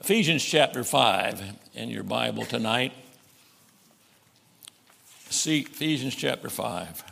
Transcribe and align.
Ephesians 0.00 0.44
chapter 0.44 0.84
5 0.84 1.42
in 1.74 1.90
your 1.90 2.04
Bible 2.04 2.44
tonight. 2.44 2.92
See 5.28 5.60
Ephesians 5.60 6.14
chapter 6.14 6.48
5. 6.48 7.02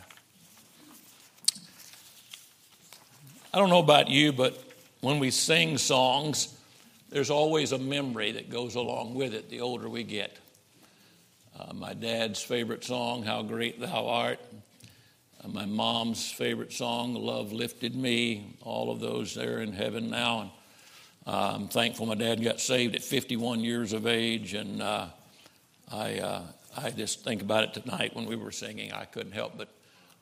I 3.53 3.57
don't 3.57 3.69
know 3.69 3.79
about 3.79 4.09
you, 4.09 4.31
but 4.31 4.57
when 5.01 5.19
we 5.19 5.31
sing 5.31 5.77
songs, 5.77 6.57
there's 7.09 7.29
always 7.29 7.73
a 7.73 7.77
memory 7.77 8.31
that 8.31 8.49
goes 8.49 8.75
along 8.75 9.15
with 9.15 9.33
it 9.33 9.49
the 9.49 9.59
older 9.59 9.89
we 9.89 10.03
get. 10.03 10.37
Uh, 11.59 11.73
my 11.73 11.93
dad's 11.93 12.41
favorite 12.41 12.85
song, 12.85 13.21
How 13.21 13.43
Great 13.43 13.81
Thou 13.81 14.07
Art. 14.07 14.39
Uh, 15.43 15.49
my 15.49 15.65
mom's 15.65 16.31
favorite 16.31 16.71
song, 16.71 17.13
Love 17.15 17.51
Lifted 17.51 17.95
Me. 17.95 18.55
All 18.61 18.89
of 18.91 19.01
those 19.01 19.35
there 19.35 19.59
in 19.59 19.73
heaven 19.73 20.09
now. 20.09 20.53
Uh, 21.27 21.55
I'm 21.55 21.67
thankful 21.67 22.05
my 22.05 22.15
dad 22.15 22.41
got 22.41 22.61
saved 22.61 22.95
at 22.95 23.03
51 23.03 23.59
years 23.59 23.91
of 23.91 24.07
age, 24.07 24.53
and 24.53 24.81
uh, 24.81 25.07
I, 25.91 26.19
uh, 26.19 26.41
I 26.77 26.89
just 26.91 27.25
think 27.25 27.41
about 27.41 27.65
it 27.65 27.73
tonight 27.81 28.15
when 28.15 28.27
we 28.27 28.37
were 28.37 28.53
singing. 28.53 28.93
I 28.93 29.03
couldn't 29.03 29.33
help 29.33 29.57
but 29.57 29.67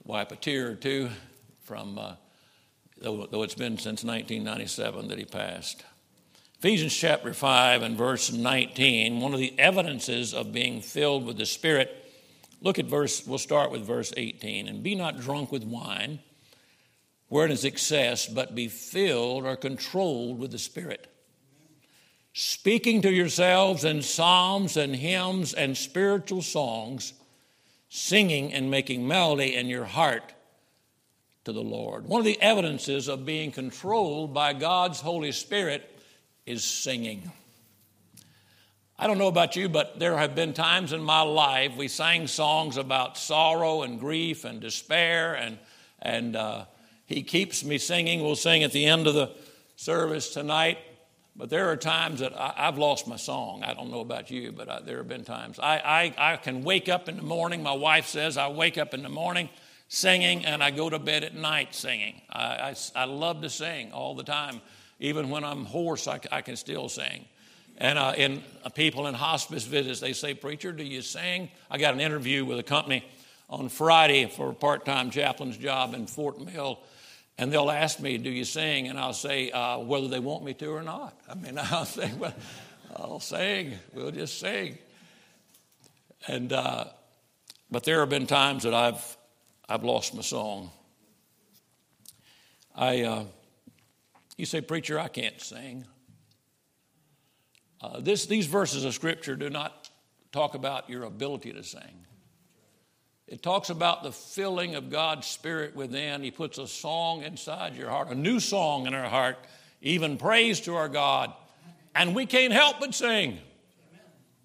wipe 0.03 0.31
a 0.31 0.35
tear 0.35 0.71
or 0.71 0.73
two 0.73 1.09
from, 1.61 1.99
uh, 1.99 2.15
though, 2.99 3.27
though 3.27 3.43
it's 3.43 3.53
been 3.53 3.77
since 3.77 4.03
1997 4.03 5.09
that 5.09 5.19
he 5.19 5.25
passed. 5.25 5.85
Ephesians 6.57 6.95
chapter 6.95 7.35
5 7.35 7.83
and 7.83 7.95
verse 7.95 8.31
19, 8.31 9.19
one 9.19 9.31
of 9.31 9.39
the 9.39 9.53
evidences 9.59 10.33
of 10.33 10.51
being 10.51 10.81
filled 10.81 11.23
with 11.23 11.37
the 11.37 11.45
Spirit. 11.45 12.03
Look 12.61 12.79
at 12.79 12.85
verse, 12.85 13.27
we'll 13.27 13.37
start 13.37 13.69
with 13.69 13.85
verse 13.85 14.11
18. 14.17 14.67
And 14.67 14.81
be 14.81 14.95
not 14.95 15.19
drunk 15.19 15.51
with 15.51 15.65
wine 15.65 16.17
wherein 17.29 17.51
is 17.51 17.65
excess, 17.65 18.27
but 18.27 18.55
be 18.55 18.67
filled 18.67 19.45
or 19.45 19.55
controlled 19.55 20.39
with 20.39 20.51
the 20.51 20.59
Spirit. 20.59 21.07
Speaking 22.33 23.01
to 23.01 23.11
yourselves 23.11 23.85
in 23.85 24.01
psalms 24.01 24.75
and 24.75 24.95
hymns 24.95 25.53
and 25.53 25.77
spiritual 25.77 26.41
songs, 26.41 27.13
singing 27.89 28.53
and 28.53 28.69
making 28.69 29.07
melody 29.07 29.55
in 29.55 29.67
your 29.67 29.85
heart 29.85 30.33
to 31.45 31.53
the 31.53 31.61
Lord. 31.61 32.07
One 32.07 32.19
of 32.19 32.25
the 32.25 32.41
evidences 32.41 33.07
of 33.07 33.25
being 33.25 33.51
controlled 33.51 34.33
by 34.33 34.53
God's 34.53 34.99
Holy 34.99 35.31
Spirit 35.31 35.89
is 36.45 36.63
singing. 36.63 37.31
I 38.97 39.07
don't 39.07 39.17
know 39.17 39.27
about 39.27 39.55
you, 39.55 39.69
but 39.69 39.99
there 39.99 40.17
have 40.17 40.35
been 40.35 40.53
times 40.53 40.93
in 40.93 41.01
my 41.01 41.21
life 41.21 41.75
we 41.75 41.87
sang 41.87 42.27
songs 42.27 42.77
about 42.77 43.17
sorrow 43.17 43.83
and 43.83 43.99
grief 43.99 44.45
and 44.45 44.59
despair 44.59 45.35
and, 45.35 45.59
and 46.01 46.35
uh, 46.35 46.65
he 47.05 47.23
keeps 47.23 47.63
me 47.63 47.77
singing. 47.77 48.21
We'll 48.21 48.35
sing 48.35 48.63
at 48.63 48.71
the 48.71 48.85
end 48.85 49.07
of 49.07 49.13
the 49.13 49.31
service 49.75 50.33
tonight. 50.33 50.77
But 51.37 51.49
there 51.49 51.69
are 51.69 51.75
times 51.75 52.21
that 52.21 52.33
I, 52.33 52.53
have 52.65 52.77
lost 52.77 53.07
my 53.07 53.17
song. 53.17 53.63
I 53.63 53.73
don't 53.73 53.91
know 53.91 53.99
about 53.99 54.31
you, 54.31 54.53
but 54.53 54.69
I, 54.69 54.79
there 54.79 54.97
have 54.97 55.07
been 55.07 55.25
times. 55.25 55.59
I, 55.59 56.13
I, 56.17 56.33
I 56.33 56.37
can 56.37 56.63
wake 56.63 56.87
up 56.87 57.09
in 57.09 57.17
the 57.17 57.23
morning. 57.23 57.61
My 57.61 57.73
wife 57.73 58.07
says 58.07 58.37
I 58.37 58.47
wake 58.47 58.77
up 58.77 58.93
in 58.93 59.03
the 59.03 59.09
morning 59.09 59.49
singing 59.89 60.45
and 60.45 60.63
I 60.63 60.71
go 60.71 60.89
to 60.89 60.97
bed 60.97 61.25
at 61.25 61.35
night 61.35 61.75
singing. 61.75 62.21
I, 62.29 62.73
I, 62.73 62.75
I 62.95 63.05
love 63.05 63.41
to 63.41 63.49
sing 63.49 63.91
all 63.91 64.15
the 64.15 64.23
time. 64.23 64.61
Even 65.01 65.29
when 65.29 65.43
I'm 65.43 65.65
hoarse, 65.65 66.07
I, 66.07 66.21
I 66.31 66.41
can 66.41 66.55
still 66.55 66.87
sing. 66.87 67.25
And 67.77 67.99
uh, 67.99 68.13
in 68.15 68.41
uh, 68.63 68.69
people 68.69 69.07
in 69.07 69.13
hospice 69.13 69.65
visits, 69.65 69.99
they 69.99 70.13
say, 70.13 70.33
Preacher, 70.33 70.71
do 70.71 70.83
you 70.83 71.01
sing? 71.01 71.49
I 71.69 71.77
got 71.77 71.93
an 71.93 71.99
interview 71.99 72.45
with 72.45 72.59
a 72.59 72.63
company 72.63 73.03
on 73.49 73.67
Friday 73.67 74.27
for 74.27 74.51
a 74.51 74.53
part 74.53 74.85
time 74.85 75.11
chaplain's 75.11 75.57
job 75.57 75.93
in 75.93 76.07
Fort 76.07 76.39
Mill 76.39 76.79
and 77.37 77.51
they'll 77.51 77.71
ask 77.71 77.99
me, 77.99 78.17
Do 78.17 78.29
you 78.29 78.45
sing? 78.45 78.87
And 78.87 78.99
I'll 78.99 79.13
say, 79.13 79.51
uh, 79.51 79.79
Whether 79.79 80.07
they 80.07 80.19
want 80.19 80.43
me 80.43 80.53
to 80.55 80.67
or 80.67 80.83
not. 80.83 81.19
I 81.29 81.35
mean, 81.35 81.57
I'll 81.71 81.85
say, 81.85 82.11
Well, 82.17 82.33
I'll 82.95 83.19
sing. 83.19 83.73
We'll 83.93 84.11
just 84.11 84.39
sing. 84.39 84.77
And, 86.27 86.51
uh, 86.53 86.85
but 87.69 87.83
there 87.83 87.99
have 87.99 88.09
been 88.09 88.27
times 88.27 88.63
that 88.63 88.73
I've, 88.73 89.17
I've 89.67 89.83
lost 89.83 90.15
my 90.15 90.21
song. 90.21 90.71
I, 92.75 93.01
uh, 93.03 93.23
you 94.37 94.45
say, 94.45 94.61
Preacher, 94.61 94.99
I 94.99 95.07
can't 95.07 95.39
sing. 95.41 95.85
Uh, 97.81 97.99
this, 97.99 98.25
these 98.25 98.47
verses 98.47 98.85
of 98.85 98.93
Scripture 98.93 99.35
do 99.35 99.49
not 99.49 99.89
talk 100.31 100.55
about 100.55 100.89
your 100.89 101.03
ability 101.03 101.53
to 101.53 101.63
sing. 101.63 102.05
It 103.27 103.41
talks 103.41 103.69
about 103.69 104.03
the 104.03 104.11
filling 104.11 104.75
of 104.75 104.89
God's 104.91 105.25
Spirit 105.27 105.75
within. 105.75 106.21
He 106.21 106.31
puts 106.31 106.57
a 106.57 106.67
song 106.67 107.23
inside 107.23 107.75
your 107.75 107.89
heart, 107.89 108.09
a 108.09 108.15
new 108.15 108.39
song 108.39 108.85
in 108.85 108.93
our 108.93 109.09
heart, 109.09 109.37
even 109.81 110.17
praise 110.17 110.61
to 110.61 110.75
our 110.75 110.89
God. 110.89 111.33
And 111.95 112.13
we 112.13 112.25
can't 112.25 112.53
help 112.53 112.79
but 112.79 112.93
sing. 112.93 113.39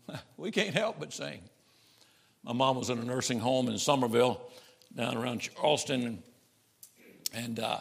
We 0.36 0.50
can't 0.50 0.74
help 0.74 0.98
but 0.98 1.12
sing. 1.12 1.40
My 2.42 2.52
mom 2.52 2.76
was 2.76 2.90
in 2.90 2.98
a 2.98 3.04
nursing 3.04 3.38
home 3.38 3.68
in 3.68 3.78
Summerville, 3.78 4.40
down 4.96 5.16
around 5.16 5.38
Charleston, 5.38 6.20
and, 7.32 7.60
uh, 7.60 7.78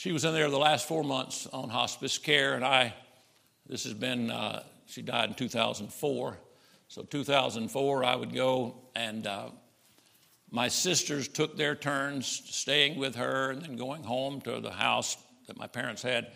she 0.00 0.12
was 0.12 0.24
in 0.24 0.32
there 0.32 0.48
the 0.48 0.56
last 0.56 0.88
four 0.88 1.04
months 1.04 1.46
on 1.52 1.68
hospice 1.68 2.16
care. 2.16 2.54
And 2.54 2.64
I, 2.64 2.94
this 3.66 3.84
has 3.84 3.92
been, 3.92 4.30
uh, 4.30 4.62
she 4.86 5.02
died 5.02 5.28
in 5.28 5.34
2004. 5.34 6.38
So 6.88 7.02
2004, 7.02 8.04
I 8.04 8.16
would 8.16 8.34
go 8.34 8.76
and 8.96 9.26
uh, 9.26 9.50
my 10.50 10.68
sisters 10.68 11.28
took 11.28 11.56
their 11.56 11.74
turns 11.74 12.26
staying 12.26 12.98
with 12.98 13.16
her 13.16 13.50
and 13.50 13.62
then 13.62 13.76
going 13.76 14.02
home 14.02 14.40
to 14.42 14.60
the 14.60 14.70
house 14.70 15.16
that 15.46 15.56
my 15.56 15.66
parents 15.66 16.02
had 16.02 16.28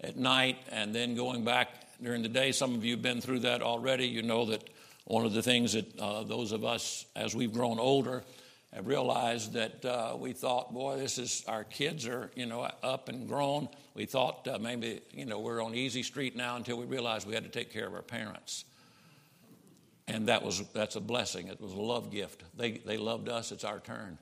at 0.00 0.16
night 0.16 0.58
and 0.70 0.94
then 0.94 1.14
going 1.14 1.44
back 1.44 1.68
during 2.02 2.22
the 2.22 2.28
day. 2.28 2.52
Some 2.52 2.74
of 2.74 2.84
you 2.84 2.92
have 2.92 3.02
been 3.02 3.20
through 3.20 3.40
that 3.40 3.62
already. 3.62 4.06
You 4.06 4.22
know 4.22 4.46
that 4.46 4.68
one 5.06 5.24
of 5.24 5.32
the 5.32 5.42
things 5.42 5.72
that 5.72 5.98
uh, 5.98 6.22
those 6.22 6.52
of 6.52 6.64
us, 6.64 7.06
as 7.16 7.34
we've 7.34 7.52
grown 7.52 7.78
older, 7.80 8.22
have 8.72 8.86
realized 8.86 9.54
that 9.54 9.84
uh, 9.84 10.14
we 10.16 10.32
thought, 10.32 10.72
boy, 10.72 10.98
this 10.98 11.18
is 11.18 11.42
our 11.48 11.64
kids 11.64 12.06
are, 12.06 12.30
you 12.34 12.46
know, 12.46 12.70
up 12.82 13.08
and 13.08 13.26
grown. 13.26 13.68
We 13.94 14.04
thought 14.04 14.46
uh, 14.46 14.58
maybe, 14.58 15.00
you 15.10 15.24
know, 15.24 15.40
we're 15.40 15.64
on 15.64 15.74
easy 15.74 16.02
street 16.02 16.36
now 16.36 16.56
until 16.56 16.76
we 16.76 16.84
realized 16.84 17.26
we 17.26 17.34
had 17.34 17.44
to 17.44 17.50
take 17.50 17.72
care 17.72 17.86
of 17.86 17.94
our 17.94 18.02
parents 18.02 18.64
and 20.08 20.26
that 20.28 20.42
was 20.42 20.62
that's 20.72 20.96
a 20.96 21.00
blessing. 21.00 21.48
It 21.48 21.60
was 21.60 21.72
a 21.72 21.76
love 21.76 22.10
gift. 22.10 22.42
They 22.56 22.72
they 22.78 22.96
loved 22.96 23.28
us. 23.28 23.52
It's 23.52 23.64
our 23.64 23.78
turn. 23.78 24.18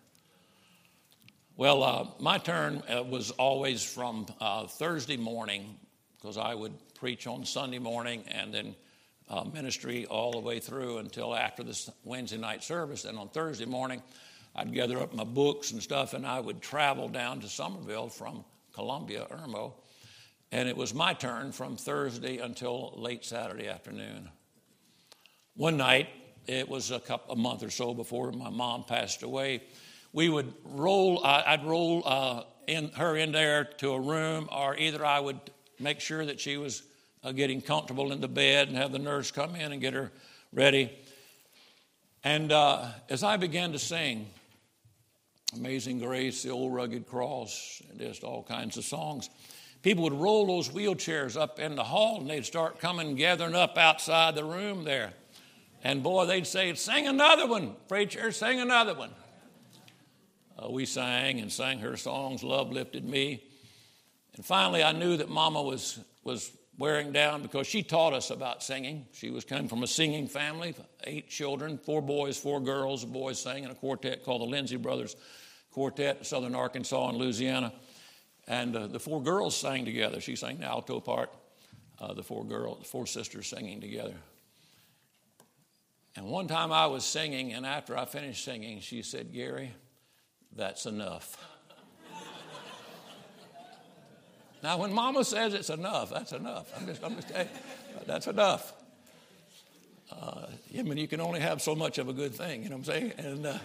Well, 1.57 1.83
uh, 1.83 2.09
my 2.21 2.37
turn 2.37 2.83
uh, 2.87 3.03
was 3.03 3.31
always 3.31 3.83
from 3.83 4.27
uh, 4.41 4.67
Thursday 4.67 5.17
morning 5.17 5.79
because 6.17 6.37
I 6.37 6.55
would 6.55 6.75
preach 6.95 7.27
on 7.27 7.47
Sunday 7.47 7.79
morning 7.79 8.25
and 8.29 8.53
then 8.53 8.75
uh, 9.31 9.45
ministry 9.45 10.05
all 10.07 10.33
the 10.33 10.41
way 10.41 10.61
through 10.61 10.99
until 10.99 11.35
after 11.35 11.63
the 11.63 11.91
Wednesday 12.05 12.37
night 12.37 12.63
service. 12.63 13.07
And 13.07 13.19
on 13.19 13.31
Thursday 13.31 13.65
morning, 13.65 14.03
I'd 14.55 14.73
gather 14.73 14.99
up 14.99 15.15
my 15.15 15.25
books 15.25 15.71
and 15.71 15.83
stuff, 15.83 16.13
and 16.13 16.27
I 16.27 16.41
would 16.41 16.61
travel 16.61 17.09
down 17.09 17.41
to 17.41 17.49
Summerville 17.49 18.09
from 18.09 18.45
Columbia, 18.75 19.27
Irmo. 19.31 19.73
And 20.53 20.69
it 20.69 20.77
was 20.77 20.93
my 20.93 21.15
turn 21.15 21.53
from 21.53 21.77
Thursday 21.77 22.39
until 22.39 22.93
late 22.97 23.25
Saturday 23.25 23.69
afternoon. 23.69 24.29
One 25.57 25.79
night, 25.79 26.09
it 26.47 26.69
was 26.69 26.91
a 26.91 27.01
couple 27.01 27.33
a 27.33 27.37
month 27.37 27.63
or 27.63 27.71
so 27.71 27.95
before 27.95 28.31
my 28.31 28.51
mom 28.51 28.85
passed 28.85 29.23
away. 29.23 29.63
We 30.13 30.29
would 30.29 30.53
roll. 30.65 31.25
I'd 31.25 31.65
roll 31.65 32.03
uh, 32.05 32.43
in 32.67 32.91
her 32.91 33.17
in 33.17 33.33
there 33.33 33.65
to 33.79 33.93
a 33.93 34.01
room, 34.01 34.51
or 34.53 34.77
either 34.77 35.05
I 35.05 35.19
would 35.19 35.41
make 35.81 36.01
sure 36.01 36.27
that 36.27 36.41
she 36.41 36.59
was 36.59 36.83
uh, 37.25 37.33
getting 37.33 37.63
comfortable 37.63 38.13
in 38.13 38.21
the 38.21 38.29
bed 38.29 38.69
and 38.69 38.77
have 38.77 38.93
the 38.93 38.99
nurse 38.99 39.31
come 39.31 39.57
in 39.57 39.73
and 39.73 39.81
get 39.81 39.95
her 39.95 40.13
ready. 40.53 40.93
And 42.23 42.53
uh, 42.53 42.89
as 43.09 43.23
I 43.23 43.39
began 43.39 43.73
to 43.73 43.79
sing, 43.79 44.27
Amazing 45.55 46.01
Grace, 46.01 46.43
the 46.43 46.51
old 46.51 46.75
rugged 46.75 47.07
cross, 47.07 47.81
and 47.89 47.99
just 47.99 48.25
all 48.25 48.43
kinds 48.43 48.77
of 48.77 48.85
songs. 48.85 49.31
People 49.83 50.05
would 50.05 50.13
roll 50.13 50.47
those 50.47 50.69
wheelchairs 50.69 51.41
up 51.41 51.61
in 51.61 51.77
the 51.77 51.85
hall 51.85 52.21
and 52.21 52.29
they'd 52.29 52.45
start 52.45 52.79
coming 52.79 53.15
gathering 53.15 53.55
up 53.55 53.79
outside 53.79 54.35
the 54.35 54.45
room 54.45 54.85
there. 54.85 55.15
And 55.85 56.03
boy, 56.03 56.27
they'd 56.27 56.47
say, 56.47 56.75
Sing 56.75 57.07
another 57.07 57.47
one, 57.47 57.77
preacher, 57.89 58.33
sing 58.33 58.61
another 58.61 58.95
one. 58.95 59.11
Uh, 60.59 60.71
we 60.71 60.87
sang 60.87 61.41
and 61.41 61.53
sang 61.53 61.81
her 61.81 61.97
songs, 61.97 62.43
Love 62.43 62.73
Lifted 62.73 63.05
Me. 63.05 63.43
And 64.35 64.45
finally, 64.45 64.83
I 64.83 64.93
knew 64.93 65.17
that 65.19 65.29
Mama 65.29 65.63
was, 65.63 65.99
was 66.25 66.51
wearing 66.79 67.13
down 67.13 67.43
because 67.43 67.67
she 67.67 67.83
taught 67.83 68.13
us 68.13 68.31
about 68.31 68.63
singing. 68.63 69.07
She 69.13 69.31
was 69.31 69.45
coming 69.45 69.69
from 69.69 69.83
a 69.83 69.87
singing 69.87 70.29
family, 70.29 70.75
eight 71.05 71.29
children, 71.29 71.79
four 71.79 72.03
boys, 72.03 72.39
four 72.39 72.61
girls. 72.61 73.03
The 73.03 73.09
boys 73.09 73.39
sang 73.39 73.65
in 73.65 73.71
a 73.71 73.75
quartet 73.75 74.25
called 74.25 74.43
the 74.43 74.47
Lindsay 74.47 74.77
Brothers 74.77 75.17
Quartet, 75.73 76.27
Southern 76.27 76.55
Arkansas 76.55 77.09
and 77.09 77.19
Louisiana. 77.19 77.73
And 78.49 78.77
uh, 78.77 78.87
the 78.87 79.01
four 79.01 79.23
girls 79.23 79.57
sang 79.57 79.85
together. 79.85 80.21
She 80.21 80.37
sang 80.37 80.59
the 80.59 80.67
alto 80.67 81.01
part, 81.01 81.31
uh, 82.01 82.15
the 82.15 82.23
four 82.23 82.45
girls, 82.45 82.79
the 82.79 82.85
four 82.85 83.07
sisters 83.07 83.47
singing 83.49 83.81
together. 83.81 84.15
And 86.17 86.27
one 86.27 86.49
time 86.49 86.73
I 86.73 86.87
was 86.87 87.05
singing, 87.05 87.53
and 87.53 87.67
after 87.67 87.97
I 87.97 88.07
finished 88.07 88.43
singing, 88.43 88.81
she 88.81 89.03
said, 89.03 89.33
Gary, 89.33 89.73
that's 90.55 90.87
enough. 90.87 91.37
Now, 94.63 94.79
when 94.79 94.93
Mama 94.93 95.23
says 95.23 95.53
it's 95.55 95.71
enough, 95.71 96.11
that's 96.11 96.33
enough. 96.33 96.73
I'm 96.77 96.87
just, 96.87 97.05
I'm 97.05 97.15
just 97.15 97.29
saying, 97.29 97.49
that's 98.07 98.27
enough. 98.27 98.73
Uh, 100.11 100.47
I 100.77 100.83
mean, 100.83 100.97
you 100.97 101.07
can 101.07 101.21
only 101.21 101.41
have 101.41 101.61
so 101.61 101.77
much 101.77 101.99
of 101.99 102.09
a 102.09 102.13
good 102.13 102.35
thing, 102.35 102.63
you 102.63 102.71
know 102.71 102.77
what 102.77 102.89
I'm 102.89 102.95
saying? 102.95 103.13
And 103.19 103.47
uh, 103.47 103.59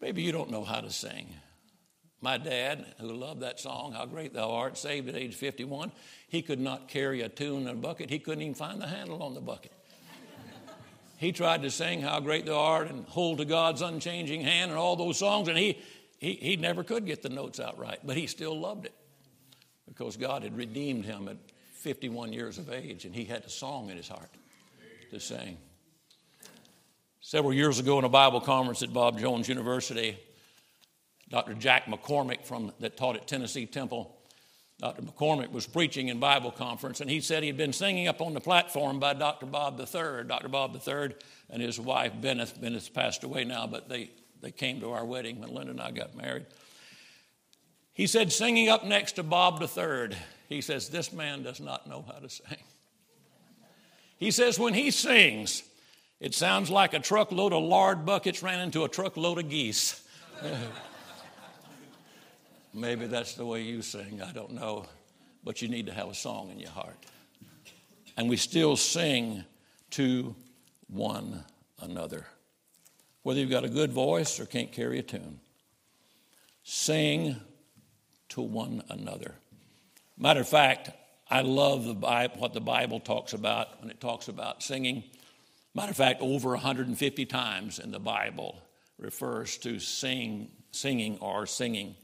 maybe 0.00 0.22
you 0.22 0.32
don't 0.32 0.50
know 0.50 0.64
how 0.64 0.80
to 0.80 0.90
sing. 0.90 1.26
My 2.20 2.38
dad, 2.38 2.86
who 2.98 3.12
loved 3.12 3.40
that 3.40 3.60
song, 3.60 3.92
How 3.92 4.06
Great 4.06 4.32
Thou 4.32 4.50
Art, 4.50 4.78
saved 4.78 5.08
at 5.08 5.16
age 5.16 5.34
51, 5.34 5.92
he 6.28 6.40
could 6.40 6.60
not 6.60 6.88
carry 6.88 7.20
a 7.22 7.28
tune 7.28 7.62
in 7.62 7.68
a 7.68 7.74
bucket. 7.74 8.08
He 8.08 8.20
couldn't 8.20 8.42
even 8.42 8.54
find 8.54 8.80
the 8.80 8.86
handle 8.86 9.22
on 9.22 9.34
the 9.34 9.40
bucket. 9.40 9.72
He 11.16 11.32
tried 11.32 11.62
to 11.62 11.70
sing 11.70 12.02
How 12.02 12.20
Great 12.20 12.46
Thou 12.46 12.58
Art 12.58 12.90
and 12.90 13.06
Hold 13.06 13.38
to 13.38 13.44
God's 13.44 13.82
Unchanging 13.82 14.42
Hand 14.42 14.70
and 14.70 14.78
all 14.78 14.96
those 14.96 15.18
songs, 15.18 15.48
and 15.48 15.56
he, 15.56 15.78
he, 16.18 16.34
he 16.34 16.56
never 16.56 16.84
could 16.84 17.06
get 17.06 17.22
the 17.22 17.28
notes 17.28 17.58
out 17.58 17.78
right, 17.78 17.98
but 18.04 18.16
he 18.16 18.26
still 18.26 18.58
loved 18.58 18.84
it 18.84 18.94
because 19.88 20.16
God 20.16 20.42
had 20.42 20.56
redeemed 20.56 21.04
him 21.04 21.28
at 21.28 21.36
51 21.74 22.32
years 22.32 22.58
of 22.58 22.70
age, 22.70 23.04
and 23.04 23.14
he 23.14 23.24
had 23.24 23.44
a 23.44 23.50
song 23.50 23.90
in 23.90 23.96
his 23.96 24.08
heart 24.08 24.30
to 25.10 25.20
sing. 25.20 25.56
Several 27.20 27.52
years 27.52 27.78
ago 27.78 27.98
in 27.98 28.04
a 28.04 28.08
Bible 28.08 28.40
conference 28.40 28.82
at 28.82 28.92
Bob 28.92 29.18
Jones 29.18 29.48
University, 29.48 30.18
Dr. 31.28 31.54
Jack 31.54 31.86
McCormick 31.86 32.44
from, 32.44 32.72
that 32.80 32.96
taught 32.96 33.16
at 33.16 33.26
Tennessee 33.26 33.66
Temple, 33.66 34.15
Dr. 34.78 35.02
McCormick 35.02 35.50
was 35.50 35.66
preaching 35.66 36.08
in 36.08 36.20
Bible 36.20 36.50
conference, 36.50 37.00
and 37.00 37.08
he 37.08 37.20
said 37.20 37.42
he'd 37.42 37.56
been 37.56 37.72
singing 37.72 38.08
up 38.08 38.20
on 38.20 38.34
the 38.34 38.40
platform 38.40 39.00
by 39.00 39.14
Dr. 39.14 39.46
Bob 39.46 39.80
III. 39.80 40.24
Dr. 40.26 40.48
Bob 40.48 40.78
III 40.86 41.14
and 41.48 41.62
his 41.62 41.80
wife, 41.80 42.12
Beneth, 42.20 42.58
Beneth 42.60 42.92
passed 42.92 43.24
away 43.24 43.44
now, 43.44 43.66
but 43.66 43.88
they, 43.88 44.10
they 44.42 44.50
came 44.50 44.80
to 44.80 44.92
our 44.92 45.04
wedding 45.04 45.40
when 45.40 45.54
Linda 45.54 45.70
and 45.70 45.80
I 45.80 45.92
got 45.92 46.14
married. 46.14 46.44
He 47.94 48.06
said, 48.06 48.30
singing 48.30 48.68
up 48.68 48.84
next 48.84 49.12
to 49.12 49.22
Bob 49.22 49.62
III, 49.62 50.14
he 50.50 50.60
says, 50.60 50.90
This 50.90 51.10
man 51.10 51.42
does 51.42 51.60
not 51.60 51.86
know 51.86 52.04
how 52.06 52.18
to 52.18 52.28
sing. 52.28 52.58
He 54.18 54.30
says, 54.30 54.58
When 54.58 54.74
he 54.74 54.90
sings, 54.90 55.62
it 56.20 56.34
sounds 56.34 56.68
like 56.68 56.92
a 56.92 57.00
truckload 57.00 57.54
of 57.54 57.62
lard 57.62 58.04
buckets 58.04 58.42
ran 58.42 58.60
into 58.60 58.84
a 58.84 58.88
truckload 58.90 59.38
of 59.38 59.48
geese. 59.48 60.06
Maybe 62.76 63.06
that's 63.06 63.34
the 63.34 63.46
way 63.46 63.62
you 63.62 63.80
sing, 63.80 64.20
I 64.20 64.32
don't 64.32 64.52
know. 64.52 64.84
But 65.42 65.62
you 65.62 65.68
need 65.68 65.86
to 65.86 65.94
have 65.94 66.08
a 66.08 66.14
song 66.14 66.50
in 66.50 66.60
your 66.60 66.70
heart. 66.70 67.06
And 68.18 68.28
we 68.28 68.36
still 68.36 68.76
sing 68.76 69.44
to 69.92 70.36
one 70.88 71.44
another. 71.80 72.26
Whether 73.22 73.40
you've 73.40 73.50
got 73.50 73.64
a 73.64 73.70
good 73.70 73.92
voice 73.92 74.38
or 74.38 74.44
can't 74.44 74.70
carry 74.72 74.98
a 74.98 75.02
tune, 75.02 75.40
sing 76.64 77.36
to 78.30 78.42
one 78.42 78.82
another. 78.90 79.34
Matter 80.18 80.40
of 80.40 80.48
fact, 80.48 80.90
I 81.30 81.40
love 81.40 81.84
the 81.84 81.94
Bible, 81.94 82.36
what 82.38 82.52
the 82.52 82.60
Bible 82.60 83.00
talks 83.00 83.32
about 83.32 83.80
when 83.80 83.90
it 83.90 84.00
talks 84.00 84.28
about 84.28 84.62
singing. 84.62 85.02
Matter 85.74 85.90
of 85.90 85.96
fact, 85.96 86.20
over 86.20 86.50
150 86.50 87.24
times 87.26 87.78
in 87.78 87.90
the 87.90 87.98
Bible 87.98 88.60
refers 88.98 89.56
to 89.58 89.78
sing, 89.78 90.50
singing 90.72 91.18
or 91.20 91.46
singing. 91.46 91.96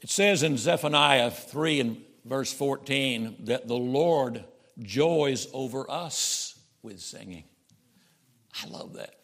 It 0.00 0.10
says 0.10 0.42
in 0.42 0.56
Zephaniah 0.56 1.30
3 1.30 1.80
and 1.80 2.02
verse 2.24 2.52
14 2.52 3.36
that 3.44 3.66
the 3.66 3.76
Lord 3.76 4.44
joys 4.78 5.48
over 5.52 5.90
us 5.90 6.58
with 6.82 7.00
singing. 7.00 7.44
I 8.62 8.68
love 8.68 8.94
that. 8.94 9.14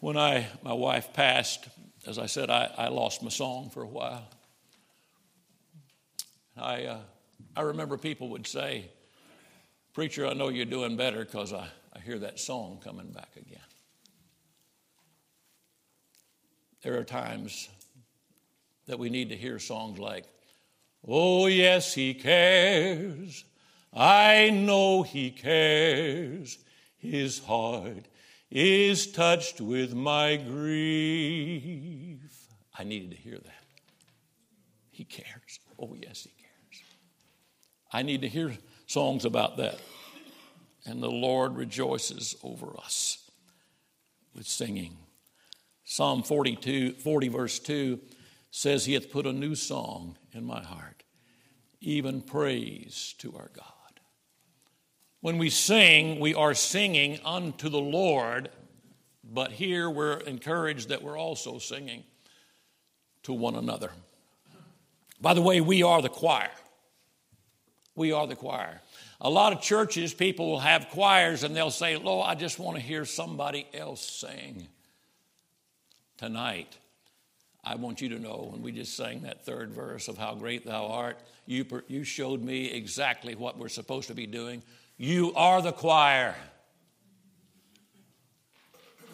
When 0.00 0.16
I, 0.16 0.46
my 0.62 0.72
wife 0.72 1.12
passed, 1.12 1.68
as 2.06 2.18
I 2.18 2.26
said, 2.26 2.50
I, 2.50 2.70
I 2.76 2.88
lost 2.88 3.22
my 3.22 3.28
song 3.28 3.70
for 3.70 3.82
a 3.82 3.88
while. 3.88 4.28
I, 6.56 6.84
uh, 6.84 7.00
I 7.56 7.62
remember 7.62 7.96
people 7.96 8.28
would 8.30 8.46
say, 8.46 8.90
Preacher, 9.94 10.26
I 10.26 10.34
know 10.34 10.48
you're 10.48 10.66
doing 10.66 10.96
better 10.96 11.24
because 11.24 11.52
I, 11.52 11.68
I 11.94 12.00
hear 12.00 12.18
that 12.18 12.38
song 12.38 12.80
coming 12.84 13.10
back 13.12 13.30
again. 13.36 13.58
There 16.86 16.98
are 17.00 17.04
times 17.04 17.68
that 18.86 19.00
we 19.00 19.10
need 19.10 19.30
to 19.30 19.36
hear 19.36 19.58
songs 19.58 19.98
like, 19.98 20.24
Oh, 21.04 21.46
yes, 21.46 21.92
he 21.92 22.14
cares. 22.14 23.44
I 23.92 24.50
know 24.50 25.02
he 25.02 25.32
cares. 25.32 26.58
His 26.96 27.40
heart 27.40 28.06
is 28.52 29.10
touched 29.10 29.60
with 29.60 29.96
my 29.96 30.36
grief. 30.36 32.20
I 32.78 32.84
needed 32.84 33.10
to 33.10 33.16
hear 33.16 33.38
that. 33.38 33.64
He 34.92 35.02
cares. 35.02 35.58
Oh, 35.80 35.96
yes, 36.00 36.22
he 36.22 36.30
cares. 36.40 36.84
I 37.92 38.02
need 38.02 38.22
to 38.22 38.28
hear 38.28 38.56
songs 38.86 39.24
about 39.24 39.56
that. 39.56 39.80
And 40.84 41.02
the 41.02 41.10
Lord 41.10 41.56
rejoices 41.56 42.36
over 42.44 42.78
us 42.78 43.28
with 44.36 44.46
singing. 44.46 44.96
Psalm 45.88 46.24
42, 46.24 46.94
40, 46.94 47.28
verse 47.28 47.60
2 47.60 48.00
says, 48.50 48.84
He 48.84 48.94
hath 48.94 49.12
put 49.12 49.24
a 49.24 49.32
new 49.32 49.54
song 49.54 50.18
in 50.32 50.44
my 50.44 50.60
heart, 50.60 51.04
even 51.80 52.22
praise 52.22 53.14
to 53.18 53.32
our 53.36 53.50
God. 53.54 54.00
When 55.20 55.38
we 55.38 55.48
sing, 55.48 56.18
we 56.18 56.34
are 56.34 56.54
singing 56.54 57.20
unto 57.24 57.68
the 57.68 57.80
Lord, 57.80 58.50
but 59.22 59.52
here 59.52 59.88
we're 59.88 60.18
encouraged 60.18 60.88
that 60.88 61.04
we're 61.04 61.16
also 61.18 61.58
singing 61.58 62.02
to 63.22 63.32
one 63.32 63.54
another. 63.54 63.92
By 65.20 65.34
the 65.34 65.42
way, 65.42 65.60
we 65.60 65.84
are 65.84 66.02
the 66.02 66.08
choir. 66.08 66.50
We 67.94 68.10
are 68.10 68.26
the 68.26 68.34
choir. 68.34 68.82
A 69.20 69.30
lot 69.30 69.52
of 69.52 69.62
churches, 69.62 70.12
people 70.12 70.50
will 70.50 70.58
have 70.58 70.88
choirs 70.88 71.44
and 71.44 71.54
they'll 71.54 71.70
say, 71.70 71.96
Lord, 71.96 72.28
I 72.28 72.34
just 72.34 72.58
want 72.58 72.76
to 72.76 72.82
hear 72.82 73.04
somebody 73.04 73.68
else 73.72 74.04
sing. 74.04 74.66
Tonight, 76.16 76.76
I 77.62 77.74
want 77.74 78.00
you 78.00 78.08
to 78.10 78.18
know 78.18 78.48
when 78.50 78.62
we 78.62 78.72
just 78.72 78.96
sang 78.96 79.22
that 79.22 79.44
third 79.44 79.72
verse 79.72 80.08
of 80.08 80.16
How 80.16 80.34
Great 80.34 80.64
Thou 80.64 80.86
Art, 80.86 81.18
you, 81.44 81.66
you 81.88 82.04
showed 82.04 82.42
me 82.42 82.70
exactly 82.70 83.34
what 83.34 83.58
we're 83.58 83.68
supposed 83.68 84.08
to 84.08 84.14
be 84.14 84.26
doing. 84.26 84.62
You 84.96 85.34
are 85.34 85.60
the 85.60 85.72
choir. 85.72 86.34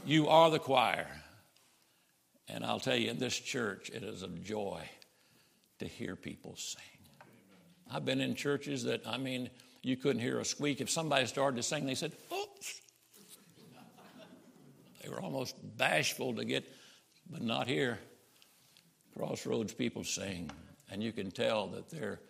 You 0.05 0.29
are 0.29 0.51
the 0.51 0.59
choir. 0.59 1.09
And 2.49 2.65
I'll 2.65 2.81
tell 2.81 2.97
you, 2.97 3.11
in 3.11 3.19
this 3.19 3.39
church, 3.39 3.91
it 3.91 4.03
is 4.03 4.23
a 4.23 4.29
joy 4.29 4.83
to 5.79 5.87
hear 5.87 6.15
people 6.15 6.55
sing. 6.57 6.83
I've 7.91 8.05
been 8.05 8.21
in 8.21 8.35
churches 8.35 8.85
that, 8.85 9.07
I 9.07 9.19
mean, 9.19 9.51
you 9.83 9.97
couldn't 9.97 10.23
hear 10.23 10.39
a 10.39 10.45
squeak. 10.45 10.81
If 10.81 10.91
somebody 10.91 11.27
started 11.27 11.57
to 11.57 11.63
sing, 11.63 11.85
they 11.85 11.95
said, 11.95 12.13
oops. 12.33 12.81
They 15.03 15.09
were 15.09 15.21
almost 15.21 15.57
bashful 15.77 16.35
to 16.35 16.45
get, 16.45 16.65
but 17.33 17.43
not 17.43 17.67
here. 17.67 17.99
Crossroads 19.17 19.75
people 19.75 20.05
sing, 20.05 20.51
and 20.91 21.03
you 21.03 21.13
can 21.13 21.31
tell 21.31 21.67
that 21.69 21.91
there, 21.91 22.21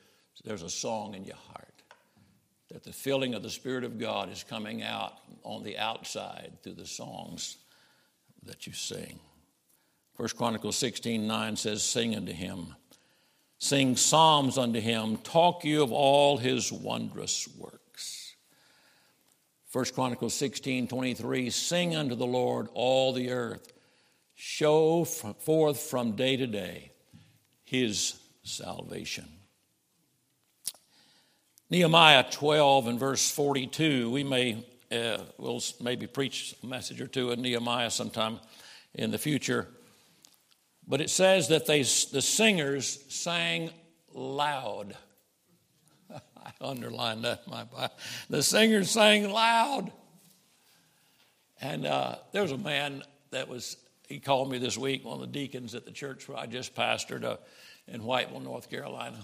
there's 0.44 0.62
a 0.62 0.70
song 0.70 1.14
in 1.14 1.24
your 1.24 1.36
heart 1.36 1.82
that 2.72 2.84
the 2.84 2.92
filling 2.92 3.34
of 3.34 3.42
the 3.42 3.50
Spirit 3.50 3.84
of 3.84 3.98
God 3.98 4.30
is 4.30 4.44
coming 4.44 4.82
out 4.82 5.14
on 5.42 5.62
the 5.62 5.76
outside 5.76 6.52
through 6.62 6.74
the 6.74 6.86
songs 6.86 7.58
that 8.44 8.66
you 8.66 8.72
sing. 8.72 9.20
First 10.16 10.36
Chronicles 10.36 10.76
16 10.76 11.26
9 11.26 11.56
says, 11.56 11.82
Sing 11.82 12.16
unto 12.16 12.32
him, 12.32 12.74
sing 13.58 13.96
psalms 13.96 14.56
unto 14.56 14.80
him, 14.80 15.18
talk 15.18 15.64
you 15.64 15.82
of 15.82 15.92
all 15.92 16.38
his 16.38 16.72
wondrous 16.72 17.48
works. 17.58 18.34
First 19.68 19.94
Chronicles 19.94 20.34
16 20.34 20.88
23, 20.88 21.50
sing 21.50 21.94
unto 21.96 22.14
the 22.14 22.26
Lord 22.26 22.68
all 22.74 23.12
the 23.12 23.30
earth, 23.30 23.71
show 24.44 25.04
forth 25.04 25.78
from 25.78 26.16
day 26.16 26.36
to 26.36 26.48
day 26.48 26.90
his 27.62 28.18
salvation. 28.42 29.24
Nehemiah 31.70 32.24
12 32.28 32.88
and 32.88 32.98
verse 32.98 33.30
42, 33.30 34.10
we 34.10 34.24
may, 34.24 34.64
uh, 34.90 35.18
we'll 35.38 35.62
maybe 35.80 36.08
preach 36.08 36.56
a 36.60 36.66
message 36.66 37.00
or 37.00 37.06
two 37.06 37.30
in 37.30 37.40
Nehemiah 37.40 37.88
sometime 37.88 38.40
in 38.94 39.12
the 39.12 39.16
future. 39.16 39.68
But 40.88 41.00
it 41.00 41.08
says 41.08 41.46
that 41.48 41.66
they, 41.66 41.82
the 41.82 42.20
singers 42.20 42.98
sang 43.10 43.70
loud. 44.12 44.96
I 46.10 46.50
underlined 46.60 47.24
that 47.24 47.46
my 47.46 47.62
Bible. 47.62 47.94
The 48.28 48.42
singers 48.42 48.90
sang 48.90 49.30
loud. 49.30 49.92
And 51.60 51.86
uh, 51.86 52.16
there 52.32 52.42
was 52.42 52.50
a 52.50 52.58
man 52.58 53.04
that 53.30 53.48
was, 53.48 53.76
he 54.12 54.18
called 54.18 54.50
me 54.50 54.58
this 54.58 54.76
week, 54.76 55.06
one 55.06 55.14
of 55.14 55.20
the 55.22 55.26
deacons 55.26 55.74
at 55.74 55.86
the 55.86 55.90
church 55.90 56.28
where 56.28 56.36
I 56.36 56.44
just 56.44 56.74
pastored 56.74 57.24
uh, 57.24 57.38
in 57.88 58.02
Whiteville, 58.02 58.42
North 58.42 58.68
Carolina. 58.68 59.16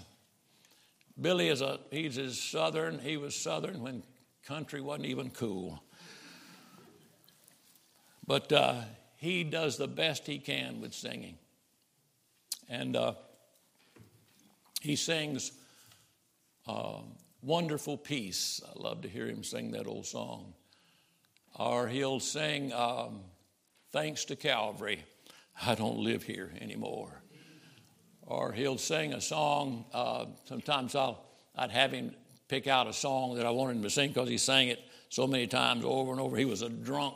Billy 1.21 1.49
is 1.49 1.61
a 1.61 1.79
he's 1.91 2.17
as 2.17 2.41
southern. 2.41 2.97
He 2.97 3.15
was 3.15 3.35
southern 3.35 3.83
when 3.83 4.01
country 4.47 4.81
wasn't 4.81 5.05
even 5.05 5.29
cool. 5.29 5.83
But 8.25 8.51
uh, 8.51 8.81
he 9.17 9.43
does 9.43 9.77
the 9.77 9.87
best 9.87 10.25
he 10.25 10.39
can 10.39 10.81
with 10.81 10.95
singing. 10.95 11.37
And 12.67 12.95
uh, 12.95 13.13
he 14.81 14.95
sings 14.95 15.51
uh, 16.67 17.01
Wonderful 17.43 17.97
Peace. 17.97 18.59
I 18.67 18.81
love 18.81 19.01
to 19.01 19.07
hear 19.07 19.27
him 19.27 19.43
sing 19.43 19.69
that 19.73 19.85
old 19.85 20.07
song. 20.07 20.55
Or 21.53 21.87
he'll 21.87 22.19
sing 22.19 22.73
um, 22.73 23.19
Thanks 23.91 24.25
to 24.25 24.35
Calvary, 24.35 25.03
I 25.65 25.73
don't 25.73 25.97
live 25.97 26.21
here 26.21 26.51
anymore. 26.61 27.09
Or 28.21 28.51
he'll 28.51 28.77
sing 28.77 29.13
a 29.13 29.21
song. 29.21 29.85
Uh, 29.91 30.25
sometimes 30.45 30.93
I'll, 30.93 31.25
I'd 31.55 31.71
have 31.71 31.91
him 31.91 32.13
pick 32.47 32.67
out 32.67 32.85
a 32.85 32.93
song 32.93 33.35
that 33.37 33.47
I 33.47 33.49
wanted 33.49 33.77
him 33.77 33.83
to 33.83 33.89
sing 33.89 34.09
because 34.09 34.29
he 34.29 34.37
sang 34.37 34.67
it 34.67 34.79
so 35.09 35.25
many 35.25 35.47
times 35.47 35.83
over 35.83 36.11
and 36.11 36.21
over. 36.21 36.37
He 36.37 36.45
was 36.45 36.61
a 36.61 36.69
drunk, 36.69 37.15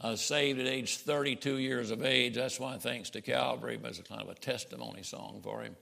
uh, 0.00 0.16
saved 0.16 0.58
at 0.58 0.66
age 0.66 0.96
32 0.96 1.58
years 1.58 1.92
of 1.92 2.04
age. 2.04 2.34
That's 2.34 2.58
why 2.58 2.78
thanks 2.78 3.10
to 3.10 3.20
Calvary, 3.20 3.78
it's 3.84 4.00
kind 4.00 4.20
of 4.20 4.28
a 4.28 4.34
testimony 4.34 5.04
song 5.04 5.40
for 5.44 5.62
him. 5.62 5.76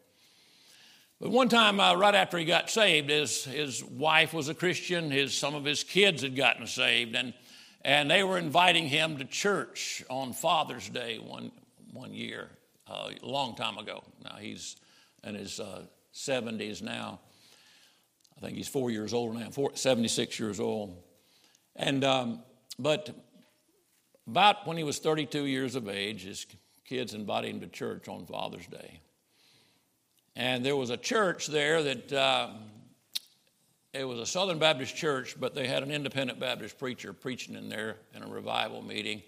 But 1.18 1.30
one 1.30 1.48
time, 1.48 1.80
uh, 1.80 1.94
right 1.94 2.14
after 2.14 2.36
he 2.36 2.44
got 2.44 2.68
saved, 2.68 3.08
his, 3.08 3.44
his 3.44 3.82
wife 3.82 4.34
was 4.34 4.50
a 4.50 4.54
Christian. 4.54 5.10
His, 5.10 5.36
some 5.36 5.54
of 5.54 5.64
his 5.64 5.82
kids 5.82 6.20
had 6.20 6.36
gotten 6.36 6.66
saved, 6.66 7.14
and, 7.14 7.32
and 7.86 8.10
they 8.10 8.24
were 8.24 8.36
inviting 8.36 8.88
him 8.88 9.18
to 9.18 9.24
church 9.24 10.02
on 10.10 10.32
Father's 10.32 10.88
Day 10.88 11.20
one, 11.20 11.52
one 11.92 12.12
year, 12.12 12.50
uh, 12.88 13.10
a 13.22 13.24
long 13.24 13.54
time 13.54 13.78
ago. 13.78 14.02
Now 14.24 14.38
he's 14.40 14.74
in 15.22 15.36
his 15.36 15.60
uh, 15.60 15.82
70s 16.12 16.82
now. 16.82 17.20
I 18.36 18.40
think 18.40 18.56
he's 18.56 18.66
four 18.66 18.90
years 18.90 19.14
older 19.14 19.38
now, 19.38 19.50
four, 19.50 19.70
76 19.76 20.40
years 20.40 20.58
old. 20.58 21.00
And, 21.76 22.02
um, 22.02 22.40
but 22.76 23.08
about 24.26 24.66
when 24.66 24.76
he 24.76 24.82
was 24.82 24.98
32 24.98 25.44
years 25.44 25.76
of 25.76 25.88
age, 25.88 26.24
his 26.24 26.44
kids 26.84 27.14
invited 27.14 27.52
him 27.52 27.60
to 27.60 27.68
church 27.68 28.08
on 28.08 28.26
Father's 28.26 28.66
Day. 28.66 29.00
And 30.34 30.66
there 30.66 30.74
was 30.74 30.90
a 30.90 30.96
church 30.96 31.46
there 31.46 31.84
that 31.84 32.12
uh, 32.12 32.48
it 33.92 34.04
was 34.04 34.18
a 34.18 34.26
Southern 34.26 34.58
Baptist 34.58 34.94
church, 34.94 35.36
but 35.38 35.54
they 35.54 35.66
had 35.66 35.82
an 35.82 35.90
independent 35.90 36.38
Baptist 36.38 36.78
preacher 36.78 37.12
preaching 37.12 37.54
in 37.54 37.68
there 37.68 37.96
in 38.14 38.22
a 38.22 38.26
revival 38.26 38.82
meeting 38.82 39.22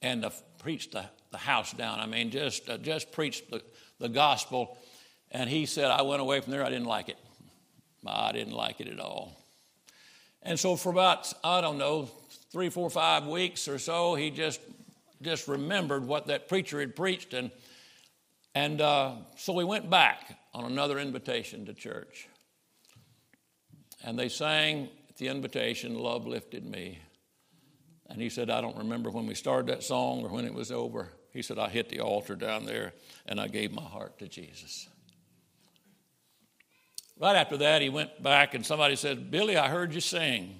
and 0.00 0.24
uh, 0.24 0.30
preached 0.58 0.92
the, 0.92 1.04
the 1.30 1.38
house 1.38 1.72
down. 1.72 2.00
I 2.00 2.06
mean, 2.06 2.30
just, 2.30 2.68
uh, 2.68 2.78
just 2.78 3.12
preached 3.12 3.50
the, 3.50 3.62
the 3.98 4.08
gospel. 4.08 4.78
And 5.30 5.48
he 5.48 5.66
said, 5.66 5.90
I 5.90 6.02
went 6.02 6.20
away 6.20 6.40
from 6.40 6.52
there, 6.52 6.64
I 6.64 6.70
didn't 6.70 6.86
like 6.86 7.08
it. 7.08 7.18
I 8.06 8.32
didn't 8.32 8.54
like 8.54 8.80
it 8.80 8.88
at 8.88 8.98
all. 8.98 9.38
And 10.42 10.58
so 10.58 10.76
for 10.76 10.90
about, 10.90 11.32
I 11.44 11.60
don't 11.60 11.78
know, 11.78 12.10
three, 12.50 12.68
four, 12.68 12.90
five 12.90 13.26
weeks 13.26 13.68
or 13.68 13.78
so, 13.78 14.14
he 14.14 14.30
just 14.30 14.60
just 15.22 15.46
remembered 15.46 16.04
what 16.04 16.26
that 16.26 16.48
preacher 16.48 16.80
had 16.80 16.96
preached 16.96 17.32
and 17.32 17.52
and 18.54 18.82
uh, 18.82 19.12
so 19.36 19.54
we 19.54 19.64
went 19.64 19.88
back 19.88 20.38
on 20.52 20.64
another 20.64 20.98
invitation 20.98 21.64
to 21.66 21.72
church. 21.72 22.28
And 24.04 24.18
they 24.18 24.28
sang 24.28 24.88
at 25.08 25.16
the 25.16 25.28
invitation, 25.28 25.94
Love 25.94 26.26
Lifted 26.26 26.64
Me. 26.64 26.98
And 28.08 28.20
he 28.20 28.28
said, 28.28 28.50
I 28.50 28.60
don't 28.60 28.76
remember 28.76 29.10
when 29.10 29.26
we 29.26 29.34
started 29.34 29.68
that 29.68 29.82
song 29.82 30.24
or 30.24 30.28
when 30.28 30.44
it 30.44 30.52
was 30.52 30.70
over. 30.70 31.08
He 31.32 31.40
said, 31.40 31.58
I 31.58 31.68
hit 31.68 31.88
the 31.88 32.00
altar 32.00 32.34
down 32.34 32.66
there 32.66 32.92
and 33.26 33.40
I 33.40 33.48
gave 33.48 33.72
my 33.72 33.82
heart 33.82 34.18
to 34.18 34.28
Jesus. 34.28 34.88
Right 37.18 37.36
after 37.36 37.56
that, 37.58 37.82
he 37.82 37.88
went 37.88 38.22
back 38.22 38.54
and 38.54 38.66
somebody 38.66 38.96
said, 38.96 39.30
Billy, 39.30 39.56
I 39.56 39.68
heard 39.68 39.94
you 39.94 40.00
sing. 40.00 40.58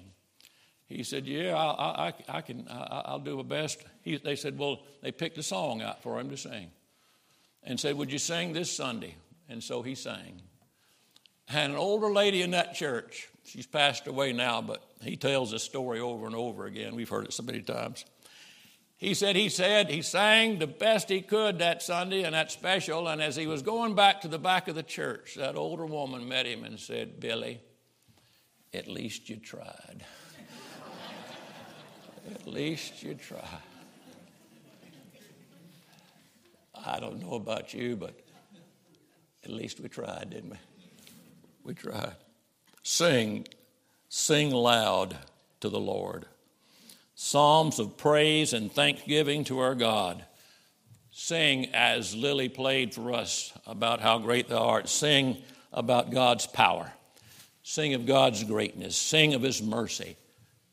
He 0.85 1.03
said, 1.03 1.27
Yeah, 1.27 1.55
I, 1.55 2.07
I, 2.07 2.13
I 2.29 2.41
can, 2.41 2.67
I, 2.69 3.11
will 3.11 3.19
do 3.19 3.37
my 3.37 3.43
best. 3.43 3.83
He, 4.01 4.17
they 4.17 4.35
said, 4.35 4.57
Well, 4.57 4.83
they 5.01 5.11
picked 5.11 5.37
a 5.37 5.43
song 5.43 5.81
out 5.81 6.01
for 6.01 6.19
him 6.19 6.29
to 6.29 6.37
sing 6.37 6.71
and 7.63 7.79
said, 7.79 7.95
Would 7.95 8.11
you 8.11 8.19
sing 8.19 8.53
this 8.53 8.71
Sunday? 8.71 9.15
And 9.49 9.63
so 9.63 9.81
he 9.81 9.95
sang. 9.95 10.41
And 11.49 11.73
an 11.73 11.77
older 11.77 12.11
lady 12.11 12.41
in 12.41 12.51
that 12.51 12.73
church, 12.73 13.29
she's 13.45 13.67
passed 13.67 14.07
away 14.07 14.33
now, 14.33 14.61
but 14.61 14.83
he 15.01 15.17
tells 15.17 15.51
this 15.51 15.63
story 15.63 15.99
over 15.99 16.25
and 16.25 16.35
over 16.35 16.65
again. 16.65 16.95
We've 16.95 17.09
heard 17.09 17.25
it 17.25 17.33
so 17.33 17.43
many 17.43 17.61
times. 17.61 18.05
He 18.97 19.13
said 19.13 19.35
he 19.35 19.49
said 19.49 19.89
he 19.89 20.01
sang 20.01 20.59
the 20.59 20.67
best 20.67 21.09
he 21.09 21.21
could 21.21 21.59
that 21.59 21.83
Sunday 21.83 22.23
and 22.23 22.33
that 22.33 22.51
special. 22.51 23.09
And 23.09 23.21
as 23.21 23.35
he 23.35 23.47
was 23.47 23.61
going 23.61 23.95
back 23.95 24.21
to 24.21 24.29
the 24.29 24.39
back 24.39 24.69
of 24.69 24.75
the 24.75 24.83
church, 24.83 25.35
that 25.35 25.57
older 25.57 25.85
woman 25.85 26.27
met 26.29 26.45
him 26.45 26.63
and 26.63 26.79
said, 26.79 27.19
Billy, 27.19 27.59
at 28.73 28.87
least 28.87 29.29
you 29.29 29.35
tried. 29.35 30.05
at 32.33 32.47
least 32.47 33.03
you 33.03 33.15
tried. 33.15 33.41
I 36.85 36.99
don't 36.99 37.21
know 37.21 37.33
about 37.33 37.73
you, 37.73 37.97
but 37.97 38.17
at 39.43 39.51
least 39.51 39.81
we 39.81 39.89
tried, 39.89 40.29
didn't 40.29 40.51
we? 40.51 40.57
We 41.63 41.73
tried. 41.73 42.15
Sing, 42.81 43.47
sing 44.09 44.51
loud 44.51 45.17
to 45.61 45.69
the 45.69 45.79
Lord. 45.79 46.25
Psalms 47.15 47.79
of 47.79 47.95
praise 47.95 48.53
and 48.53 48.71
thanksgiving 48.71 49.43
to 49.45 49.59
our 49.59 49.75
God. 49.75 50.25
Sing 51.11 51.67
as 51.73 52.15
Lily 52.15 52.49
played 52.49 52.93
for 52.93 53.13
us 53.13 53.53
about 53.65 54.01
how 54.01 54.17
great 54.17 54.49
thou 54.49 54.67
art. 54.67 54.89
Sing 54.89 55.37
about 55.71 56.11
God's 56.11 56.47
power. 56.47 56.91
Sing 57.61 57.93
of 57.93 58.05
God's 58.05 58.43
greatness. 58.43 58.97
Sing 58.97 59.33
of 59.33 59.41
his 59.41 59.61
mercy. 59.61 60.17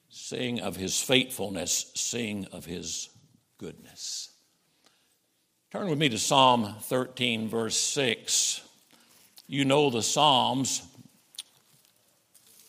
Sing 0.09 0.61
of 0.61 0.77
his 0.77 1.01
faithfulness. 1.01 1.93
Sing 1.95 2.47
of 2.53 2.65
his 2.65 3.11
goodness. 3.59 4.31
Turn 5.71 5.89
with 5.89 5.99
me 5.99 6.09
to 6.09 6.19
Psalm 6.19 6.75
13, 6.81 7.49
verse 7.49 7.77
6. 7.77 8.63
You 9.53 9.65
know 9.65 9.91
the 9.91 10.01
Psalms 10.01 10.81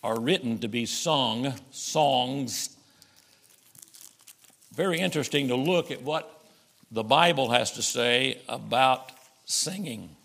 are 0.01 0.19
written 0.19 0.57
to 0.57 0.67
be 0.67 0.87
sung, 0.87 1.53
songs. 1.69 2.75
Very 4.73 4.99
interesting 4.99 5.49
to 5.49 5.55
look 5.55 5.91
at 5.91 6.01
what 6.01 6.43
the 6.89 7.03
Bible 7.03 7.51
has 7.51 7.73
to 7.73 7.83
say 7.83 8.41
about 8.49 9.11
singing. 9.45 10.15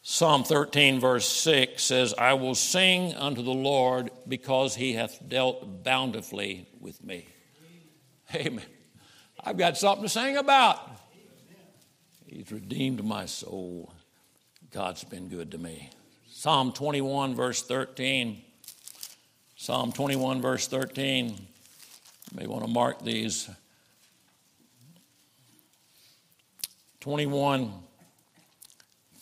Psalm 0.00 0.44
13, 0.44 0.98
verse 0.98 1.28
6 1.28 1.84
says, 1.84 2.14
I 2.16 2.32
will 2.32 2.54
sing 2.54 3.12
unto 3.16 3.42
the 3.42 3.52
Lord 3.52 4.10
because 4.26 4.76
he 4.76 4.94
hath 4.94 5.20
dealt 5.28 5.84
bountifully 5.84 6.66
with 6.80 7.04
me. 7.04 7.28
Amen. 8.34 8.64
I've 9.44 9.58
got 9.58 9.76
something 9.76 10.04
to 10.04 10.08
sing 10.08 10.38
about. 10.38 10.90
He's 12.24 12.50
redeemed 12.50 13.04
my 13.04 13.26
soul. 13.26 13.92
God's 14.76 15.04
been 15.04 15.28
good 15.28 15.52
to 15.52 15.58
me. 15.58 15.88
Psalm 16.28 16.70
21, 16.70 17.34
verse 17.34 17.62
13. 17.62 18.42
Psalm 19.56 19.90
21, 19.90 20.42
verse 20.42 20.66
13. 20.66 21.28
You 21.28 21.34
may 22.34 22.46
want 22.46 22.62
to 22.62 22.70
mark 22.70 23.02
these. 23.02 23.48
21, 27.00 27.72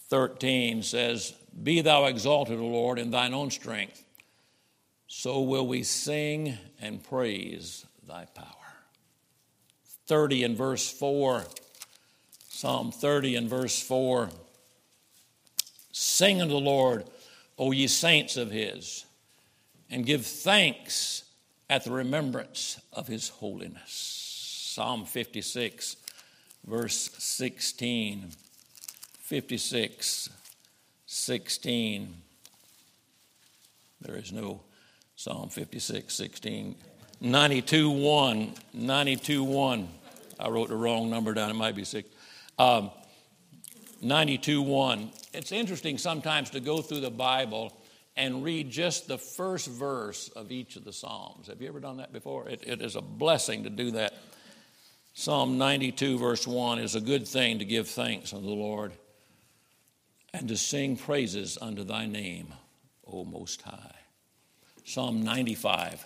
13 0.09 0.83
says, 0.83 1.33
Be 1.63 1.83
thou 1.83 2.07
exalted, 2.07 2.59
O 2.59 2.67
Lord, 2.67 2.99
in 2.99 3.13
thine 3.13 3.33
own 3.33 3.53
strength. 3.53 4.03
So 5.07 5.41
will 5.41 5.69
we 5.69 5.85
sing 5.85 6.59
and 6.81 7.01
praise 7.01 7.87
thy 8.09 8.25
power. 8.25 8.47
30 10.09 10.43
and 10.43 10.57
verse 10.57 10.91
4. 10.91 11.45
Psalm 12.49 12.91
30 12.91 13.37
and 13.37 13.49
verse 13.49 13.81
4. 13.81 14.31
Sing 15.97 16.43
unto 16.43 16.55
the 16.55 16.59
Lord, 16.59 17.05
O 17.57 17.71
ye 17.71 17.87
saints 17.87 18.37
of 18.37 18.51
his, 18.51 19.05
and 19.89 20.05
give 20.05 20.27
thanks 20.27 21.23
at 21.71 21.85
the 21.85 21.93
remembrance 21.93 22.81
of 22.93 23.07
his 23.07 23.29
holiness. 23.29 23.93
Psalm 24.73 25.05
56, 25.05 25.95
verse 26.67 27.11
16. 27.17 28.31
56, 29.21 30.31
16. 31.07 32.15
There 34.01 34.17
is 34.17 34.33
no 34.33 34.63
Psalm 35.15 35.49
56, 35.49 36.13
16. 36.13 36.75
92 37.21 37.89
1. 37.89 38.55
92 38.73 39.45
1. 39.45 39.89
I 40.41 40.49
wrote 40.49 40.71
the 40.71 40.75
wrong 40.75 41.09
number 41.09 41.35
down. 41.35 41.51
It 41.51 41.55
might 41.55 41.77
be 41.77 41.85
six. 41.85 42.11
Um, 42.59 42.91
92 44.05 44.61
1. 44.63 45.11
It's 45.33 45.51
interesting 45.51 45.99
sometimes 45.99 46.51
to 46.51 46.61
go 46.61 46.83
through 46.83 47.01
the 47.01 47.11
Bible 47.11 47.73
and 48.17 48.45
read 48.45 48.71
just 48.71 49.09
the 49.09 49.19
first 49.19 49.67
verse 49.67 50.29
of 50.29 50.53
each 50.53 50.77
of 50.77 50.85
the 50.85 50.93
Psalms. 50.93 51.49
Have 51.49 51.61
you 51.61 51.69
ever 51.69 51.81
done 51.81 51.97
that 51.97 52.13
before? 52.13 52.49
it, 52.49 52.63
it 52.67 52.83
is 52.83 52.97
a 52.97 53.01
blessing 53.01 53.65
to 53.65 53.71
do 53.71 53.93
that. 53.93 54.15
Psalm 55.15 55.59
92, 55.59 56.19
verse 56.19 56.47
1 56.47 56.81
is 56.81 56.95
a 56.95 57.01
good 57.01 57.27
thing 57.27 57.61
to 57.61 57.65
give 57.65 57.89
thanks 57.89 58.33
unto 58.33 58.47
the 58.47 58.53
Lord 58.53 58.93
and 60.33 60.49
to 60.49 60.57
sing 60.57 60.97
praises 60.97 61.57
unto 61.63 61.85
thy 61.85 62.07
name, 62.07 62.53
O 63.07 63.25
Most 63.25 63.63
High. 63.63 63.95
Psalm 64.85 65.23
95, 65.23 66.05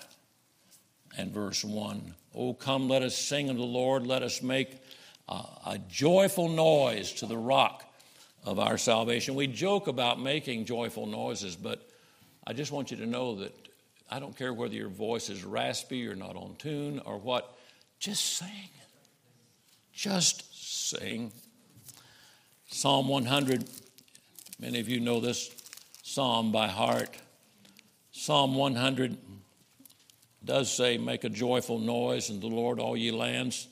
and 1.16 1.32
verse 1.32 1.64
1 1.64 2.14
Oh, 2.34 2.54
come, 2.54 2.88
let 2.88 3.02
us 3.02 3.16
sing 3.16 3.48
unto 3.48 3.60
the 3.60 3.66
Lord. 3.66 4.06
Let 4.06 4.22
us 4.22 4.42
make 4.42 4.78
a, 5.28 5.32
a 5.66 5.80
joyful 5.88 6.48
noise 6.48 7.12
to 7.14 7.26
the 7.26 7.36
rock 7.36 7.87
of 8.48 8.58
our 8.58 8.78
salvation. 8.78 9.34
We 9.34 9.46
joke 9.46 9.88
about 9.88 10.18
making 10.18 10.64
joyful 10.64 11.04
noises, 11.04 11.54
but 11.54 11.86
I 12.46 12.54
just 12.54 12.72
want 12.72 12.90
you 12.90 12.96
to 12.96 13.06
know 13.06 13.34
that 13.40 13.54
I 14.10 14.20
don't 14.20 14.34
care 14.34 14.54
whether 14.54 14.74
your 14.74 14.88
voice 14.88 15.28
is 15.28 15.44
raspy 15.44 16.08
or 16.08 16.16
not 16.16 16.34
on 16.34 16.56
tune 16.56 16.98
or 17.04 17.18
what, 17.18 17.58
just 17.98 18.38
sing. 18.38 18.70
Just 19.92 20.88
sing. 20.88 21.30
Psalm 22.68 23.06
100, 23.06 23.68
many 24.58 24.80
of 24.80 24.88
you 24.88 25.00
know 25.00 25.20
this 25.20 25.50
psalm 26.02 26.50
by 26.50 26.68
heart. 26.68 27.18
Psalm 28.12 28.54
100 28.54 29.18
does 30.42 30.72
say, 30.72 30.96
Make 30.96 31.24
a 31.24 31.28
joyful 31.28 31.78
noise 31.78 32.30
unto 32.30 32.48
the 32.48 32.54
Lord, 32.54 32.80
all 32.80 32.96
ye 32.96 33.10
lands. 33.10 33.68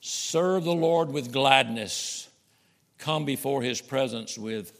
Serve 0.00 0.64
the 0.64 0.74
Lord 0.74 1.12
with 1.12 1.32
gladness. 1.32 2.25
Come 2.98 3.24
before 3.24 3.62
his 3.62 3.80
presence 3.80 4.38
with, 4.38 4.72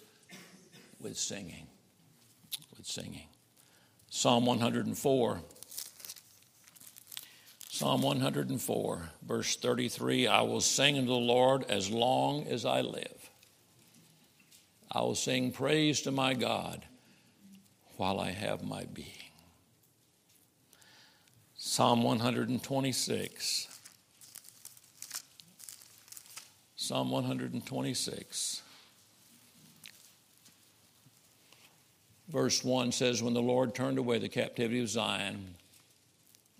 with 1.00 1.16
singing. 1.16 1.66
With 2.76 2.86
singing. 2.86 3.28
Psalm 4.10 4.46
104. 4.46 5.40
Psalm 7.68 8.00
104, 8.00 9.10
verse 9.26 9.56
33 9.56 10.26
I 10.26 10.40
will 10.40 10.62
sing 10.62 10.96
unto 10.96 11.08
the 11.08 11.14
Lord 11.14 11.64
as 11.68 11.90
long 11.90 12.46
as 12.46 12.64
I 12.64 12.80
live. 12.80 13.30
I 14.90 15.00
will 15.00 15.14
sing 15.14 15.52
praise 15.52 16.00
to 16.02 16.10
my 16.10 16.32
God 16.32 16.86
while 17.98 18.18
I 18.18 18.30
have 18.30 18.64
my 18.64 18.84
being. 18.94 19.08
Psalm 21.54 22.02
126. 22.02 23.75
Psalm 26.86 27.10
126. 27.10 28.62
Verse 32.28 32.62
1 32.62 32.92
says, 32.92 33.20
When 33.20 33.34
the 33.34 33.42
Lord 33.42 33.74
turned 33.74 33.98
away 33.98 34.20
the 34.20 34.28
captivity 34.28 34.80
of 34.80 34.88
Zion, 34.88 35.56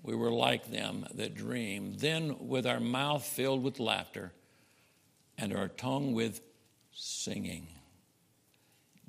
we 0.02 0.16
were 0.16 0.32
like 0.32 0.68
them 0.68 1.06
that 1.14 1.36
dream. 1.36 1.94
Then, 1.98 2.36
with 2.40 2.66
our 2.66 2.80
mouth 2.80 3.24
filled 3.24 3.62
with 3.62 3.78
laughter 3.78 4.32
and 5.38 5.54
our 5.54 5.68
tongue 5.68 6.12
with 6.12 6.40
singing. 6.92 7.68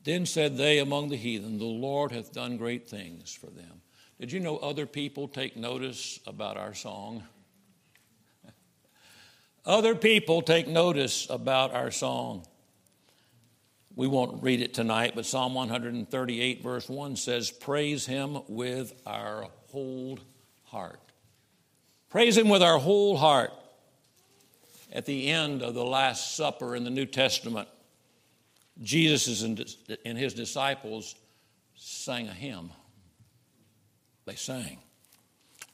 Then 0.04 0.28
said 0.28 0.56
they 0.56 0.78
among 0.78 1.10
the 1.10 1.18
heathen, 1.18 1.58
The 1.58 1.66
Lord 1.66 2.12
hath 2.12 2.32
done 2.32 2.58
great 2.58 2.88
things 2.88 3.34
for 3.34 3.48
them. 3.48 3.82
Did 4.20 4.32
you 4.32 4.40
know 4.40 4.58
other 4.58 4.86
people 4.86 5.28
take 5.28 5.58
notice 5.58 6.20
about 6.28 6.58
our 6.58 6.76
song? 6.76 7.24
Other 9.68 9.94
people 9.94 10.42
take 10.42 10.68
notice 10.68 11.28
about 11.30 11.74
our 11.74 11.92
song. 11.92 12.48
We 13.96 14.08
won't 14.08 14.42
read 14.42 14.62
it 14.62 14.74
tonight, 14.74 15.14
but 15.14 15.26
Psalm 15.26 15.54
138, 15.54 16.64
verse 16.64 16.88
1 16.88 17.16
says, 17.16 17.52
Praise 17.52 18.06
him 18.06 18.40
with 18.48 18.94
our 19.06 19.48
whole 19.72 20.20
heart. 20.66 21.00
Praise 22.10 22.38
him 22.38 22.48
with 22.48 22.64
our 22.64 22.78
whole 22.78 23.18
heart. 23.18 23.52
At 24.94 25.06
the 25.06 25.30
end 25.30 25.62
of 25.62 25.74
the 25.74 25.84
Last 25.84 26.38
Supper 26.38 26.76
in 26.76 26.86
the 26.86 26.90
New 26.90 27.06
Testament, 27.06 27.68
Jesus 28.82 29.42
and 29.42 30.18
his 30.18 30.34
disciples 30.34 31.16
sang 31.76 32.30
a 32.30 32.34
hymn. 32.34 32.72
They 34.26 34.36
sang. 34.36 34.78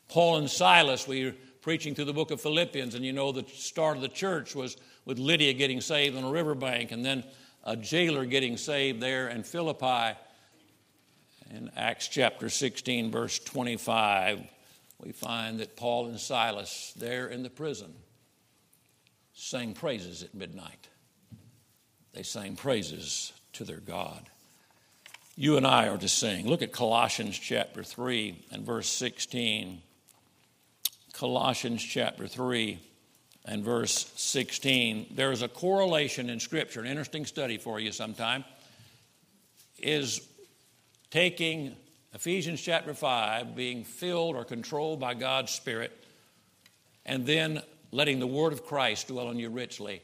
Paul 0.10 0.38
and 0.38 0.50
Silas, 0.50 1.08
we 1.08 1.34
preaching 1.64 1.96
through 1.96 2.06
the 2.06 2.14
book 2.14 2.30
of 2.30 2.40
Philippians, 2.40 2.94
and 2.94 3.04
you 3.04 3.12
know 3.12 3.32
the 3.32 3.46
start 3.48 3.96
of 3.96 4.04
the 4.04 4.10
church 4.10 4.54
was 4.54 4.78
with 5.06 5.18
Lydia 5.18 5.54
getting 5.54 5.82
saved 5.82 6.16
on 6.16 6.24
a 6.24 6.30
riverbank, 6.30 6.92
and 6.92 7.04
then 7.04 7.24
a 7.64 7.76
jailer 7.76 8.26
getting 8.26 8.58
saved 8.58 9.02
there 9.02 9.30
in 9.30 9.42
Philippi. 9.42 10.18
In 11.50 11.72
Acts 11.76 12.08
chapter 12.08 12.50
16, 12.50 13.12
verse 13.12 13.40
25, 13.40 14.42
we 15.00 15.12
find 15.12 15.60
that 15.60 15.76
Paul 15.76 16.08
and 16.08 16.20
Silas, 16.20 16.94
there 16.96 17.28
in 17.28 17.42
the 17.42 17.50
prison, 17.50 17.94
sang 19.34 19.74
praises 19.74 20.22
at 20.22 20.36
midnight. 20.36 20.90
They 22.14 22.24
sang 22.24 22.56
praises 22.56 23.34
to 23.54 23.64
their 23.64 23.80
God 23.80 24.30
you 25.36 25.58
and 25.58 25.66
I 25.66 25.88
are 25.88 25.98
to 25.98 26.08
sing. 26.08 26.48
Look 26.48 26.62
at 26.62 26.72
Colossians 26.72 27.38
chapter 27.38 27.84
3 27.84 28.46
and 28.52 28.66
verse 28.66 28.88
16. 28.88 29.82
Colossians 31.14 31.82
chapter 31.84 32.28
3 32.28 32.80
and 33.46 33.64
verse 33.64 34.12
16. 34.16 35.08
There's 35.12 35.44
a 35.44 35.48
correlation 35.48 36.30
in 36.30 36.40
Scripture, 36.40 36.82
an 36.82 36.88
interesting 36.88 37.26
study 37.26 37.58
for 37.58 37.80
you 37.80 37.92
sometime, 37.92 38.44
is 39.78 40.28
taking 41.12 41.76
Ephesians 42.14 42.62
chapter 42.62 42.94
5, 42.94 43.56
being 43.56 43.84
filled 43.84 44.36
or 44.36 44.44
controlled 44.44 45.00
by 45.00 45.14
God's 45.14 45.52
Spirit, 45.52 45.92
and 47.06 47.26
then 47.26 47.62
letting 47.92 48.20
the 48.20 48.28
Word 48.28 48.52
of 48.52 48.66
Christ 48.66 49.08
dwell 49.08 49.30
in 49.30 49.38
you 49.38 49.50
richly 49.50 50.02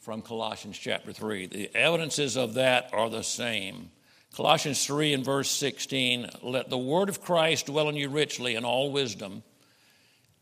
from 0.00 0.20
Colossians 0.20 0.78
chapter 0.78 1.12
3. 1.12 1.46
The 1.46 1.74
evidences 1.74 2.36
of 2.36 2.54
that 2.54 2.90
are 2.92 3.08
the 3.08 3.22
same. 3.22 3.90
Colossians 4.36 4.84
3 4.84 5.14
and 5.14 5.24
verse 5.24 5.50
16 5.50 6.28
let 6.42 6.68
the 6.68 6.76
word 6.76 7.08
of 7.08 7.22
Christ 7.22 7.66
dwell 7.66 7.88
in 7.88 7.96
you 7.96 8.10
richly 8.10 8.56
in 8.56 8.64
all 8.64 8.92
wisdom, 8.92 9.42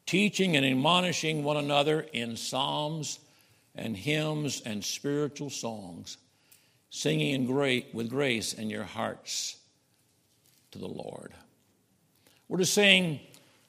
teaching 0.07 0.57
and 0.57 0.67
admonishing 0.67 1.45
one 1.45 1.57
another 1.57 2.07
in 2.13 2.37
psalms 2.37 3.19
and 3.75 3.97
hymns 3.97 4.63
and 4.65 4.85
spiritual 4.85 5.51
songs, 5.51 6.19
singing 6.91 7.35
in 7.35 7.47
great, 7.47 7.95
with 7.95 8.11
grace 8.11 8.53
in 8.53 8.69
your 8.69 8.85
hearts 8.85 9.57
to 10.73 10.79
the 10.79 10.89
Lord. 10.89 11.33
We're 12.49 12.59
to 12.59 12.67
sing 12.67 13.21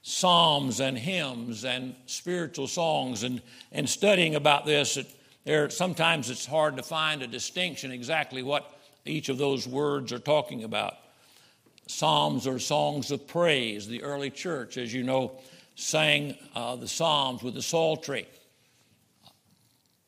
psalms 0.02 0.82
and 0.82 0.98
hymns 0.98 1.64
and 1.64 1.96
spiritual 2.06 2.68
songs 2.68 3.24
and, 3.24 3.42
and 3.72 3.88
studying 3.88 4.36
about 4.36 4.66
this. 4.66 4.98
It, 4.98 5.08
there, 5.46 5.70
sometimes 5.70 6.30
it's 6.30 6.46
hard 6.46 6.78
to 6.78 6.84
find 6.84 7.22
a 7.22 7.28
distinction 7.28 7.92
exactly 7.92 8.44
what 8.44 8.70
each 9.06 9.30
of 9.30 9.38
those 9.38 9.68
words 9.68 10.12
are 10.12 10.20
talking 10.20 10.64
about. 10.64 10.96
Psalms 11.88 12.48
are 12.48 12.60
songs 12.60 13.12
of 13.12 13.28
praise. 13.28 13.88
The 13.88 14.04
early 14.04 14.30
church, 14.30 14.78
as 14.78 14.94
you 14.94 15.04
know, 15.04 15.40
sang 15.76 16.36
uh, 16.56 16.76
the 16.76 16.88
Psalms 16.88 17.44
with 17.44 17.54
the 17.54 17.62
psaltery. 17.62 18.28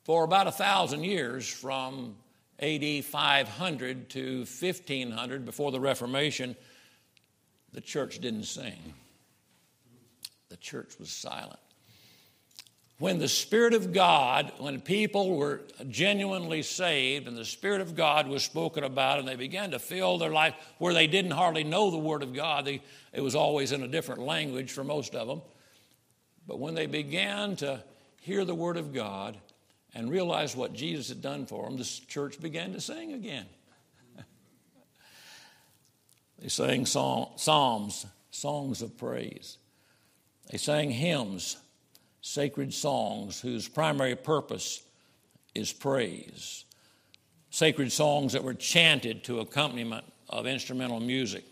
For 0.04 0.24
about 0.24 0.48
a 0.48 0.52
thousand 0.52 1.04
years, 1.04 1.48
from 1.48 2.16
AD 2.60 3.04
500 3.06 4.10
to 4.12 4.38
1500, 4.40 5.46
before 5.46 5.72
the 5.72 5.80
Reformation, 5.80 6.56
the 7.74 7.82
church 7.82 8.20
didn't 8.20 8.44
sing. 8.44 8.94
The 10.50 10.58
church 10.58 11.00
was 11.00 11.10
silent 11.10 11.60
when 12.98 13.20
the 13.20 13.28
Spirit 13.28 13.74
of 13.74 13.92
God, 13.92 14.54
when 14.58 14.80
people 14.80 15.36
were 15.36 15.62
genuinely 15.90 16.62
saved 16.62 17.28
and 17.28 17.38
the 17.38 17.44
Spirit 17.44 17.82
of 17.82 17.96
God 17.96 18.28
was 18.28 18.44
spoken 18.44 18.86
about 18.86 19.20
and 19.20 19.28
they 19.28 19.36
began 19.36 19.72
to 19.72 19.80
fill 19.80 20.18
their 20.18 20.32
life 20.32 20.54
where 20.78 20.94
they 20.94 21.08
didn't 21.08 21.32
hardly 21.32 21.66
know 21.66 21.92
the 21.92 21.98
Word 21.98 22.24
of 22.24 22.34
God, 22.34 22.66
they, 22.66 22.82
it 23.12 23.22
was 23.22 23.36
always 23.36 23.74
in 23.74 23.84
a 23.84 23.88
different 23.88 24.22
language 24.22 24.72
for 24.72 24.84
most 24.84 25.14
of 25.14 25.28
them. 25.28 25.42
But 26.48 26.60
when 26.60 26.76
they 26.76 26.86
began 26.86 27.56
to 27.58 27.84
hear 28.22 28.46
the 28.46 28.56
Word 28.56 28.78
of 28.78 28.94
God 28.94 29.38
and 29.94 30.10
realize 30.10 30.56
what 30.56 30.74
Jesus 30.74 31.10
had 31.10 31.22
done 31.22 31.46
for 31.46 31.64
them, 31.66 31.78
the 31.78 32.02
church 32.08 32.40
began 32.40 32.74
to 32.74 32.82
sing 32.82 33.14
again. 33.14 33.46
they 36.40 36.50
sang 36.50 36.86
psalms, 36.86 38.06
songs 38.32 38.82
of 38.82 38.98
praise. 38.98 39.58
They 40.52 40.58
sang 40.58 40.92
hymns 40.92 41.58
sacred 42.26 42.74
songs 42.74 43.40
whose 43.40 43.68
primary 43.68 44.16
purpose 44.16 44.82
is 45.54 45.72
praise. 45.72 46.66
Sacred 47.52 47.92
songs 47.92 48.34
that 48.34 48.44
were 48.44 48.56
chanted 48.56 49.24
to 49.26 49.42
accompaniment 49.42 50.04
of 50.28 50.48
instrumental 50.48 51.00
music, 51.00 51.44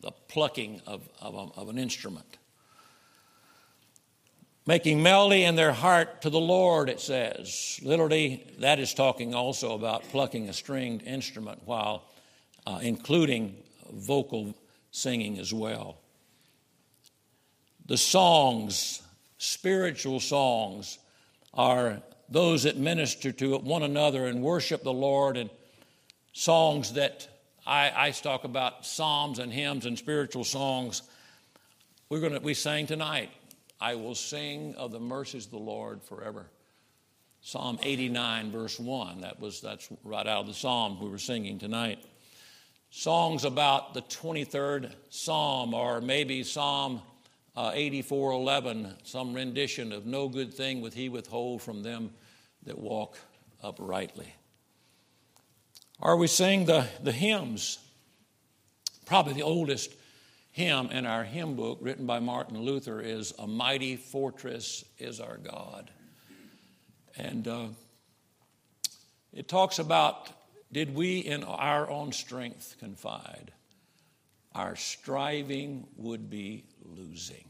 the 0.00 0.12
plucking 0.28 0.80
of, 0.86 1.08
of, 1.20 1.52
of 1.58 1.68
an 1.68 1.76
instrument. 1.76 2.38
Making 4.68 5.02
melody 5.02 5.44
in 5.44 5.56
their 5.56 5.72
heart 5.72 6.20
to 6.20 6.28
the 6.28 6.38
Lord, 6.38 6.90
it 6.90 7.00
says. 7.00 7.80
Literally, 7.82 8.44
that 8.58 8.78
is 8.78 8.92
talking 8.92 9.34
also 9.34 9.74
about 9.74 10.02
plucking 10.10 10.50
a 10.50 10.52
stringed 10.52 11.04
instrument 11.04 11.62
while 11.64 12.04
uh, 12.66 12.78
including 12.82 13.56
vocal 13.90 14.54
singing 14.90 15.38
as 15.38 15.54
well. 15.54 15.96
The 17.86 17.96
songs 17.96 19.00
spiritual 19.38 20.20
songs 20.20 20.98
are 21.54 22.02
those 22.28 22.64
that 22.64 22.76
minister 22.76 23.32
to 23.32 23.56
one 23.56 23.82
another 23.82 24.26
and 24.26 24.42
worship 24.42 24.82
the 24.82 24.92
Lord, 24.92 25.38
and 25.38 25.48
songs 26.34 26.92
that 26.92 27.26
I, 27.66 27.90
I 27.96 28.10
talk 28.10 28.44
about 28.44 28.84
psalms 28.84 29.38
and 29.38 29.50
hymns 29.50 29.86
and 29.86 29.98
spiritual 29.98 30.44
songs. 30.44 31.00
We're 32.10 32.20
to 32.28 32.40
we 32.40 32.52
sang 32.52 32.86
tonight 32.86 33.30
I 33.80 33.94
will 33.94 34.14
sing 34.14 34.74
of 34.76 34.92
the 34.92 35.00
mercies 35.00 35.46
of 35.46 35.52
the 35.52 35.58
Lord 35.58 36.02
forever. 36.02 36.46
Psalm 37.40 37.78
89, 37.82 38.50
verse 38.50 38.78
1. 38.78 39.20
That 39.20 39.40
was, 39.40 39.60
that's 39.60 39.88
right 40.02 40.26
out 40.26 40.40
of 40.40 40.46
the 40.46 40.54
psalm 40.54 41.00
we 41.00 41.08
were 41.08 41.18
singing 41.18 41.58
tonight. 41.58 42.04
Songs 42.90 43.44
about 43.44 43.94
the 43.94 44.02
23rd 44.02 44.92
Psalm, 45.10 45.74
or 45.74 46.00
maybe 46.00 46.42
Psalm 46.42 47.02
uh, 47.54 47.70
84, 47.74 48.32
11, 48.32 48.94
some 49.04 49.34
rendition 49.34 49.92
of 49.92 50.06
No 50.06 50.28
good 50.28 50.52
thing 50.52 50.80
would 50.80 50.94
he 50.94 51.08
withhold 51.08 51.62
from 51.62 51.82
them 51.82 52.10
that 52.64 52.78
walk 52.78 53.16
uprightly. 53.62 54.32
Or 56.00 56.16
we 56.16 56.26
sing 56.28 56.66
the, 56.66 56.86
the 57.02 57.12
hymns, 57.12 57.78
probably 59.06 59.34
the 59.34 59.42
oldest 59.42 59.92
hymn 60.58 60.90
in 60.90 61.06
our 61.06 61.22
hymn 61.22 61.54
book 61.54 61.78
written 61.80 62.04
by 62.04 62.18
Martin 62.18 62.60
Luther 62.60 63.00
is 63.00 63.32
A 63.38 63.46
Mighty 63.46 63.94
Fortress 63.94 64.84
is 64.98 65.20
Our 65.20 65.36
God. 65.36 65.88
And 67.16 67.46
uh, 67.46 67.66
it 69.32 69.46
talks 69.46 69.78
about 69.78 70.28
did 70.72 70.96
we 70.96 71.20
in 71.20 71.44
our 71.44 71.88
own 71.88 72.10
strength 72.10 72.74
confide, 72.80 73.52
our 74.52 74.74
striving 74.74 75.86
would 75.96 76.28
be 76.28 76.64
losing. 76.82 77.48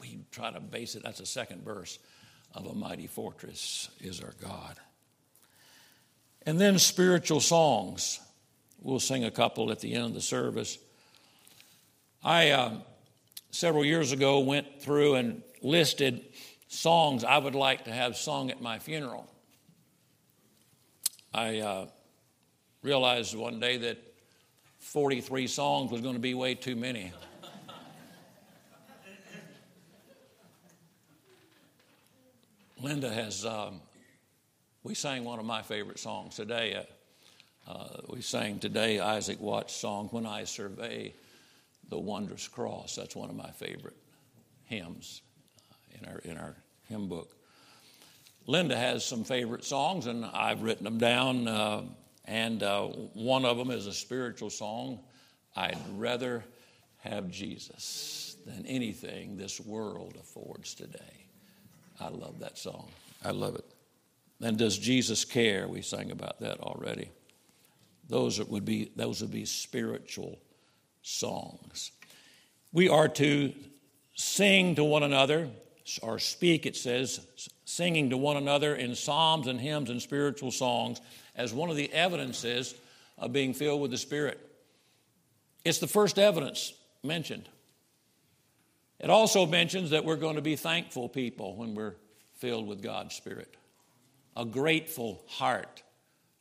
We 0.00 0.20
try 0.30 0.50
to 0.50 0.58
base 0.60 0.94
it, 0.94 1.02
that's 1.02 1.18
the 1.18 1.26
second 1.26 1.66
verse 1.66 1.98
of 2.54 2.64
A 2.64 2.74
Mighty 2.74 3.08
Fortress 3.08 3.90
is 4.00 4.22
Our 4.22 4.32
God. 4.42 4.76
And 6.46 6.58
then 6.58 6.78
spiritual 6.78 7.40
songs. 7.40 8.20
We'll 8.80 9.00
sing 9.00 9.26
a 9.26 9.30
couple 9.30 9.70
at 9.70 9.80
the 9.80 9.92
end 9.92 10.06
of 10.06 10.14
the 10.14 10.22
service. 10.22 10.78
I, 12.26 12.50
uh, 12.50 12.72
several 13.52 13.84
years 13.84 14.10
ago, 14.10 14.40
went 14.40 14.82
through 14.82 15.14
and 15.14 15.42
listed 15.62 16.24
songs 16.66 17.22
I 17.22 17.38
would 17.38 17.54
like 17.54 17.84
to 17.84 17.92
have 17.92 18.16
sung 18.16 18.50
at 18.50 18.60
my 18.60 18.80
funeral. 18.80 19.30
I 21.32 21.60
uh, 21.60 21.86
realized 22.82 23.36
one 23.36 23.60
day 23.60 23.76
that 23.76 23.98
43 24.80 25.46
songs 25.46 25.92
was 25.92 26.00
going 26.00 26.14
to 26.14 26.20
be 26.20 26.34
way 26.34 26.56
too 26.56 26.74
many. 26.74 27.12
Linda 32.82 33.08
has, 33.08 33.46
um, 33.46 33.80
we 34.82 34.96
sang 34.96 35.22
one 35.22 35.38
of 35.38 35.44
my 35.44 35.62
favorite 35.62 36.00
songs 36.00 36.34
today. 36.34 36.84
Uh, 37.68 37.70
uh, 37.70 38.00
we 38.08 38.20
sang 38.20 38.58
today 38.58 38.98
Isaac 38.98 39.40
Watts' 39.40 39.76
song, 39.76 40.08
When 40.10 40.26
I 40.26 40.42
Survey 40.42 41.14
the 41.88 41.98
Wondrous 41.98 42.48
Cross. 42.48 42.96
That's 42.96 43.16
one 43.16 43.30
of 43.30 43.36
my 43.36 43.50
favorite 43.50 43.96
hymns 44.64 45.22
uh, 45.70 45.98
in 45.98 46.08
our, 46.08 46.18
in 46.18 46.38
our 46.38 46.56
hymn 46.88 47.08
book. 47.08 47.36
Linda 48.46 48.76
has 48.76 49.04
some 49.04 49.24
favorite 49.24 49.64
songs, 49.64 50.06
and 50.06 50.24
I've 50.24 50.62
written 50.62 50.84
them 50.84 50.98
down. 50.98 51.48
Uh, 51.48 51.82
and 52.24 52.62
uh, 52.62 52.82
one 52.86 53.44
of 53.44 53.56
them 53.56 53.70
is 53.70 53.86
a 53.86 53.92
spiritual 53.92 54.50
song 54.50 55.00
I'd 55.56 55.78
rather 55.96 56.44
have 56.98 57.30
Jesus 57.30 58.36
than 58.44 58.66
anything 58.66 59.36
this 59.36 59.58
world 59.58 60.14
affords 60.20 60.74
today. 60.74 61.26
I 61.98 62.08
love 62.08 62.40
that 62.40 62.58
song. 62.58 62.88
I 63.24 63.30
love 63.30 63.56
it. 63.56 63.64
And 64.42 64.58
does 64.58 64.76
Jesus 64.76 65.24
care? 65.24 65.66
We 65.66 65.80
sang 65.80 66.10
about 66.10 66.40
that 66.40 66.60
already. 66.60 67.10
Those 68.08 68.42
would 68.44 68.64
be 68.66 68.92
those 68.94 69.22
would 69.22 69.32
be 69.32 69.46
spiritual 69.46 70.38
songs. 71.06 71.92
We 72.72 72.88
are 72.88 73.06
to 73.08 73.52
sing 74.16 74.74
to 74.74 74.84
one 74.84 75.04
another 75.04 75.48
or 76.02 76.18
speak, 76.18 76.66
it 76.66 76.74
says, 76.74 77.20
singing 77.64 78.10
to 78.10 78.16
one 78.16 78.36
another 78.36 78.74
in 78.74 78.96
psalms 78.96 79.46
and 79.46 79.60
hymns 79.60 79.88
and 79.88 80.02
spiritual 80.02 80.50
songs 80.50 81.00
as 81.36 81.54
one 81.54 81.70
of 81.70 81.76
the 81.76 81.92
evidences 81.92 82.74
of 83.18 83.32
being 83.32 83.54
filled 83.54 83.80
with 83.80 83.92
the 83.92 83.96
Spirit. 83.96 84.40
It's 85.64 85.78
the 85.78 85.86
first 85.86 86.18
evidence 86.18 86.74
mentioned. 87.04 87.48
It 88.98 89.08
also 89.08 89.46
mentions 89.46 89.90
that 89.90 90.04
we're 90.04 90.16
going 90.16 90.36
to 90.36 90.42
be 90.42 90.56
thankful 90.56 91.08
people 91.08 91.54
when 91.54 91.76
we're 91.76 91.94
filled 92.38 92.66
with 92.66 92.82
God's 92.82 93.14
Spirit. 93.14 93.54
A 94.36 94.44
grateful 94.44 95.22
heart, 95.28 95.82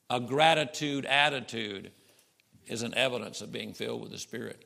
a 0.09 0.19
gratitude 0.19 1.05
attitude 1.05 1.91
is 2.67 2.81
an 2.81 2.93
evidence 2.95 3.41
of 3.41 3.51
being 3.51 3.73
filled 3.73 4.01
with 4.01 4.11
the 4.11 4.17
Spirit. 4.17 4.65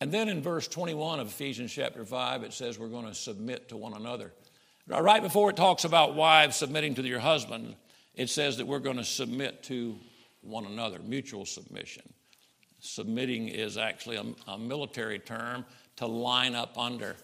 And 0.00 0.12
then 0.12 0.28
in 0.28 0.42
verse 0.42 0.68
21 0.68 1.20
of 1.20 1.28
Ephesians 1.28 1.72
chapter 1.72 2.04
5, 2.04 2.42
it 2.42 2.52
says 2.52 2.78
we're 2.78 2.88
going 2.88 3.06
to 3.06 3.14
submit 3.14 3.70
to 3.70 3.76
one 3.76 3.94
another. 3.94 4.32
Right 4.88 5.22
before 5.22 5.50
it 5.50 5.56
talks 5.56 5.84
about 5.84 6.14
wives 6.14 6.56
submitting 6.56 6.94
to 6.96 7.02
your 7.02 7.18
husband, 7.18 7.74
it 8.14 8.30
says 8.30 8.58
that 8.58 8.66
we're 8.66 8.78
going 8.78 8.98
to 8.98 9.04
submit 9.04 9.62
to 9.64 9.96
one 10.42 10.66
another, 10.66 10.98
mutual 11.00 11.44
submission. 11.44 12.02
Submitting 12.80 13.48
is 13.48 13.78
actually 13.78 14.16
a, 14.16 14.24
a 14.46 14.58
military 14.58 15.18
term 15.18 15.64
to 15.96 16.06
line 16.06 16.54
up 16.54 16.78
under. 16.78 17.16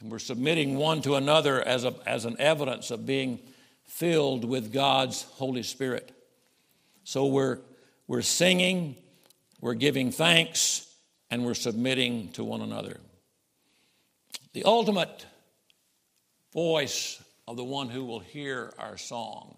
And 0.00 0.10
we're 0.10 0.18
submitting 0.18 0.76
one 0.76 1.02
to 1.02 1.16
another 1.16 1.62
as, 1.62 1.84
a, 1.84 1.94
as 2.06 2.24
an 2.24 2.36
evidence 2.38 2.90
of 2.90 3.04
being 3.04 3.40
filled 3.84 4.44
with 4.44 4.72
God's 4.72 5.22
Holy 5.22 5.62
Spirit. 5.62 6.12
So 7.04 7.26
we're, 7.26 7.58
we're 8.06 8.22
singing, 8.22 8.96
we're 9.60 9.74
giving 9.74 10.10
thanks, 10.10 10.86
and 11.30 11.44
we're 11.44 11.54
submitting 11.54 12.30
to 12.32 12.44
one 12.44 12.60
another. 12.60 13.00
The 14.52 14.64
ultimate 14.64 15.26
voice 16.52 17.22
of 17.48 17.56
the 17.56 17.64
one 17.64 17.88
who 17.88 18.04
will 18.04 18.20
hear 18.20 18.72
our 18.78 18.96
song 18.96 19.56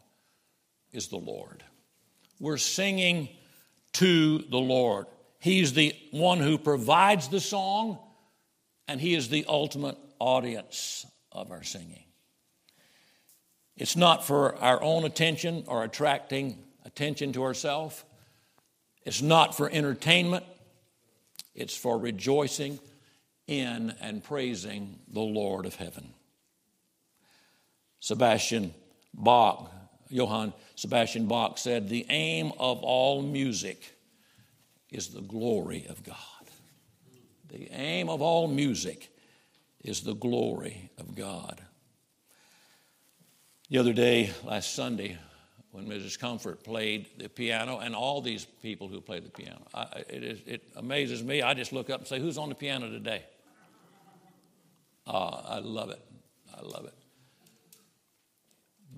is 0.92 1.08
the 1.08 1.16
Lord. 1.16 1.62
We're 2.40 2.56
singing 2.56 3.28
to 3.94 4.38
the 4.38 4.58
Lord. 4.58 5.06
He's 5.38 5.72
the 5.72 5.94
one 6.10 6.38
who 6.38 6.58
provides 6.58 7.28
the 7.28 7.40
song, 7.40 7.98
and 8.88 9.00
He 9.00 9.14
is 9.14 9.28
the 9.28 9.44
ultimate 9.48 9.98
audience 10.18 11.06
of 11.32 11.50
our 11.50 11.62
singing. 11.62 12.04
It's 13.76 13.96
not 13.96 14.26
for 14.26 14.56
our 14.56 14.82
own 14.82 15.04
attention 15.04 15.64
or 15.66 15.84
attracting 15.84 16.58
attention 16.84 17.32
to 17.34 17.42
ourselves. 17.42 18.02
It's 19.06 19.22
not 19.22 19.56
for 19.56 19.70
entertainment. 19.70 20.44
It's 21.54 21.76
for 21.76 21.96
rejoicing 21.96 22.80
in 23.46 23.94
and 24.00 24.22
praising 24.22 24.98
the 25.08 25.20
Lord 25.20 25.64
of 25.64 25.76
heaven. 25.76 26.12
Sebastian 28.00 28.74
Bach, 29.14 29.70
Johann 30.08 30.52
Sebastian 30.74 31.26
Bach 31.26 31.56
said, 31.56 31.88
The 31.88 32.04
aim 32.10 32.52
of 32.58 32.82
all 32.82 33.22
music 33.22 33.94
is 34.90 35.08
the 35.08 35.22
glory 35.22 35.86
of 35.88 36.02
God. 36.02 36.16
The 37.48 37.70
aim 37.70 38.08
of 38.08 38.20
all 38.20 38.48
music 38.48 39.08
is 39.84 40.00
the 40.00 40.14
glory 40.14 40.90
of 40.98 41.14
God. 41.14 41.60
The 43.70 43.78
other 43.78 43.92
day, 43.92 44.32
last 44.44 44.74
Sunday, 44.74 45.16
when 45.76 45.86
Mrs. 45.86 46.18
Comfort 46.18 46.64
played 46.64 47.06
the 47.18 47.28
piano, 47.28 47.80
and 47.80 47.94
all 47.94 48.22
these 48.22 48.46
people 48.62 48.88
who 48.88 48.98
play 48.98 49.20
the 49.20 49.28
piano, 49.28 49.60
I, 49.74 50.04
it, 50.08 50.24
is, 50.24 50.40
it 50.46 50.62
amazes 50.74 51.22
me. 51.22 51.42
I 51.42 51.52
just 51.52 51.70
look 51.70 51.90
up 51.90 52.00
and 52.00 52.08
say, 52.08 52.18
Who's 52.18 52.38
on 52.38 52.48
the 52.48 52.54
piano 52.54 52.88
today? 52.88 53.24
Uh, 55.06 55.42
I 55.46 55.58
love 55.58 55.90
it. 55.90 56.00
I 56.56 56.62
love 56.62 56.86
it. 56.86 56.94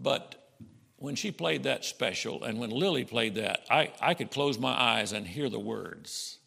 But 0.01 0.51
when 0.99 1.17
she 1.17 1.33
played 1.33 1.65
that 1.65 1.85
special 1.85 2.45
and 2.45 2.61
when 2.61 2.71
Lily 2.71 3.05
played 3.05 3.35
that, 3.35 3.67
I, 3.69 3.93
I 4.01 4.15
could 4.15 4.31
close 4.31 4.57
my 4.57 4.71
eyes 4.71 5.13
and 5.13 5.27
hear 5.27 5.51
the 5.51 5.59
words. 5.59 6.39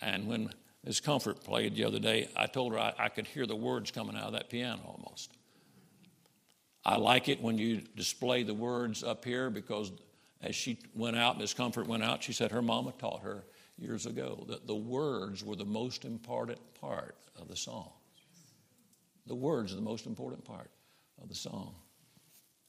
And 0.00 0.28
when 0.28 0.50
Ms. 0.84 1.00
Comfort 1.00 1.42
played 1.42 1.74
the 1.74 1.84
other 1.84 1.98
day, 1.98 2.28
I 2.36 2.46
told 2.46 2.72
her 2.72 2.78
I, 2.78 2.94
I 2.96 3.08
could 3.08 3.26
hear 3.26 3.46
the 3.46 3.56
words 3.56 3.90
coming 3.90 4.16
out 4.16 4.28
of 4.28 4.32
that 4.34 4.48
piano 4.48 4.80
almost. 4.86 5.32
I 6.86 6.98
like 6.98 7.28
it 7.28 7.42
when 7.42 7.58
you 7.58 7.82
display 7.96 8.44
the 8.44 8.54
words 8.54 9.02
up 9.02 9.24
here 9.24 9.50
because 9.50 9.90
as 10.40 10.54
she 10.54 10.78
went 10.94 11.16
out, 11.16 11.36
Ms. 11.36 11.52
Comfort 11.52 11.88
went 11.88 12.04
out, 12.04 12.22
she 12.22 12.32
said 12.32 12.52
her 12.52 12.62
mama 12.62 12.94
taught 12.96 13.22
her 13.22 13.44
years 13.76 14.06
ago 14.06 14.44
that 14.48 14.68
the 14.68 14.74
words 14.76 15.44
were 15.44 15.56
the 15.56 15.64
most 15.64 16.04
important 16.04 16.60
part 16.80 17.16
of 17.40 17.48
the 17.48 17.56
song. 17.56 17.90
The 19.26 19.34
words 19.34 19.72
are 19.72 19.76
the 19.76 19.82
most 19.82 20.06
important 20.06 20.44
part 20.44 20.70
of 21.20 21.28
the 21.28 21.34
song. 21.34 21.74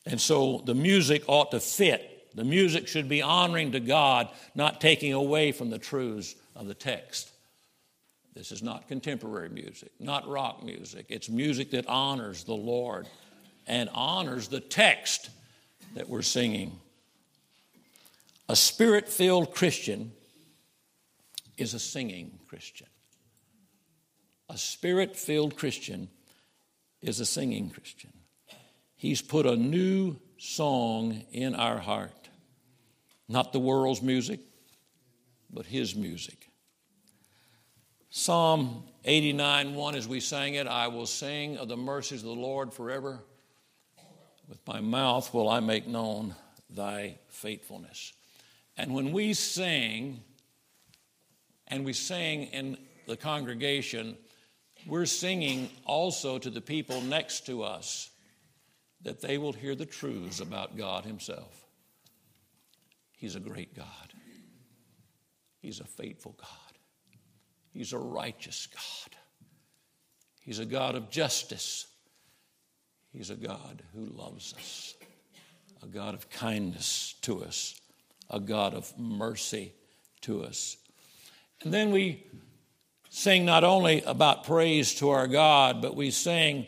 And 0.07 0.19
so 0.19 0.63
the 0.65 0.73
music 0.73 1.23
ought 1.27 1.51
to 1.51 1.59
fit. 1.59 2.31
The 2.33 2.43
music 2.43 2.87
should 2.87 3.07
be 3.07 3.21
honoring 3.21 3.73
to 3.73 3.79
God, 3.79 4.29
not 4.55 4.81
taking 4.81 5.13
away 5.13 5.51
from 5.51 5.69
the 5.69 5.77
truths 5.77 6.33
of 6.55 6.67
the 6.67 6.73
text. 6.73 7.31
This 8.33 8.51
is 8.51 8.63
not 8.63 8.87
contemporary 8.87 9.49
music, 9.49 9.91
not 9.99 10.27
rock 10.27 10.63
music. 10.63 11.05
It's 11.09 11.29
music 11.29 11.69
that 11.71 11.85
honors 11.87 12.43
the 12.45 12.55
Lord 12.55 13.07
and 13.67 13.89
honors 13.93 14.47
the 14.47 14.59
text 14.59 15.29
that 15.95 16.09
we're 16.09 16.21
singing. 16.21 16.79
A 18.49 18.55
spirit 18.55 19.09
filled 19.09 19.53
Christian 19.53 20.13
is 21.57 21.73
a 21.73 21.79
singing 21.79 22.39
Christian. 22.47 22.87
A, 24.49 24.57
spirit 24.57 25.17
filled 25.17 25.57
Christian 25.57 26.07
is 27.01 27.19
a 27.19 27.25
singing 27.25 27.69
Christian. 27.69 28.13
He's 28.95 29.21
put 29.21 29.45
a 29.45 29.57
new 29.57 30.15
song 30.37 31.23
in 31.31 31.53
our 31.53 31.77
heart. 31.77 32.29
Not 33.27 33.51
the 33.51 33.59
world's 33.59 34.01
music, 34.01 34.39
but 35.51 35.65
His 35.65 35.95
music. 35.95 36.49
Psalm 38.09 38.83
89 39.03 39.75
1, 39.75 39.95
as 39.95 40.07
we 40.07 40.21
sang 40.21 40.55
it, 40.55 40.67
I 40.67 40.87
will 40.87 41.05
sing 41.05 41.57
of 41.57 41.67
the 41.67 41.77
mercies 41.77 42.21
of 42.21 42.29
the 42.29 42.41
Lord 42.41 42.73
forever. 42.73 43.19
With 44.47 44.65
my 44.65 44.79
mouth 44.79 45.33
will 45.33 45.49
I 45.49 45.59
make 45.59 45.87
known 45.87 46.35
thy 46.69 47.17
faithfulness. 47.29 48.13
And 48.77 48.93
when 48.93 49.11
we 49.11 49.33
sing, 49.33 50.21
and 51.67 51.83
we 51.83 51.93
sing 51.93 52.43
in 52.43 52.77
the 53.07 53.17
congregation, 53.17 54.17
we're 54.85 55.05
singing 55.05 55.69
also 55.85 56.37
to 56.39 56.49
the 56.49 56.61
people 56.61 57.01
next 57.01 57.45
to 57.47 57.63
us 57.63 58.09
that 59.01 59.21
they 59.21 59.37
will 59.37 59.53
hear 59.53 59.75
the 59.75 59.85
truths 59.85 60.39
about 60.39 60.77
God 60.77 61.05
Himself. 61.05 61.65
He's 63.17 63.35
a 63.35 63.39
great 63.39 63.75
God, 63.75 64.13
He's 65.59 65.79
a 65.79 65.85
faithful 65.85 66.35
God, 66.39 66.77
He's 67.73 67.93
a 67.93 67.97
righteous 67.97 68.67
God, 68.67 69.17
He's 70.41 70.59
a 70.59 70.65
God 70.65 70.95
of 70.95 71.09
justice, 71.09 71.87
He's 73.17 73.31
a 73.31 73.35
God 73.35 73.81
who 73.95 74.05
loves 74.05 74.53
us, 74.53 74.93
a 75.81 75.87
God 75.87 76.13
of 76.13 76.29
kindness 76.29 77.15
to 77.23 77.43
us, 77.43 77.81
a 78.29 78.39
God 78.39 78.75
of 78.75 78.93
mercy 78.95 79.73
to 80.21 80.43
us. 80.43 80.77
And 81.63 81.73
then 81.73 81.89
we 81.89 82.23
sing 83.09 83.43
not 83.43 83.63
only 83.63 84.03
about 84.03 84.43
praise 84.43 84.93
to 84.95 85.09
our 85.09 85.25
God, 85.25 85.81
but 85.81 85.95
we 85.95 86.11
sing 86.11 86.67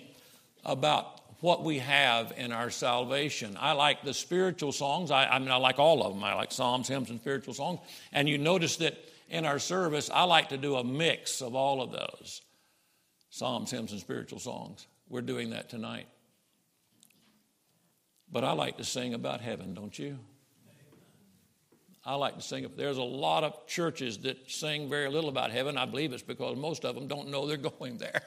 about 0.66 1.22
what 1.40 1.64
we 1.64 1.78
have 1.78 2.34
in 2.36 2.52
our 2.52 2.72
salvation. 2.72 3.56
I 3.60 3.74
like 3.74 4.02
the 4.04 4.14
spiritual 4.16 4.72
songs. 4.72 5.12
I, 5.12 5.26
I, 5.28 5.38
mean, 5.38 5.52
I 5.52 5.58
like 5.58 5.78
all 5.78 6.02
of 6.02 6.16
them. 6.16 6.24
I 6.24 6.34
like 6.34 6.52
psalms, 6.52 6.88
hymns, 6.88 7.12
and 7.12 7.20
spiritual 7.20 7.54
songs. 7.54 7.80
And 8.12 8.28
you 8.28 8.40
notice 8.40 8.78
that 8.78 8.98
in 9.30 9.46
our 9.46 9.60
service, 9.60 10.10
I 10.12 10.24
like 10.24 10.50
to 10.50 10.58
do 10.58 10.78
a 10.78 10.84
mix 10.84 11.44
of 11.44 11.54
all 11.54 11.80
of 11.84 11.92
those 11.92 12.42
psalms, 13.30 13.70
hymns, 13.70 13.92
and 13.92 14.02
spiritual 14.02 14.40
songs. 14.40 14.88
We're 15.10 15.22
doing 15.22 15.52
that 15.52 15.70
tonight. 15.70 16.08
But 18.32 18.44
I 18.44 18.52
like 18.52 18.78
to 18.78 18.84
sing 18.84 19.13
about 19.13 19.42
heaven, 19.42 19.74
don't 19.74 19.98
you? 19.98 20.20
I 22.06 22.15
like 22.15 22.36
to 22.36 22.42
sing. 22.42 22.68
There's 22.76 22.98
a 22.98 23.04
lot 23.04 23.44
of 23.44 23.68
churches 23.68 24.20
that 24.20 24.50
sing 24.50 24.89
very 24.89 25.10
little 25.10 25.30
about 25.30 25.52
heaven. 25.52 25.78
I 25.78 25.86
believe 25.86 26.13
it's 26.13 26.24
because 26.24 26.58
most 26.58 26.86
of 26.86 26.96
them 26.96 27.08
don't 27.08 27.30
know 27.30 27.46
they're 27.46 27.58
going 27.58 27.98
there. 27.98 28.22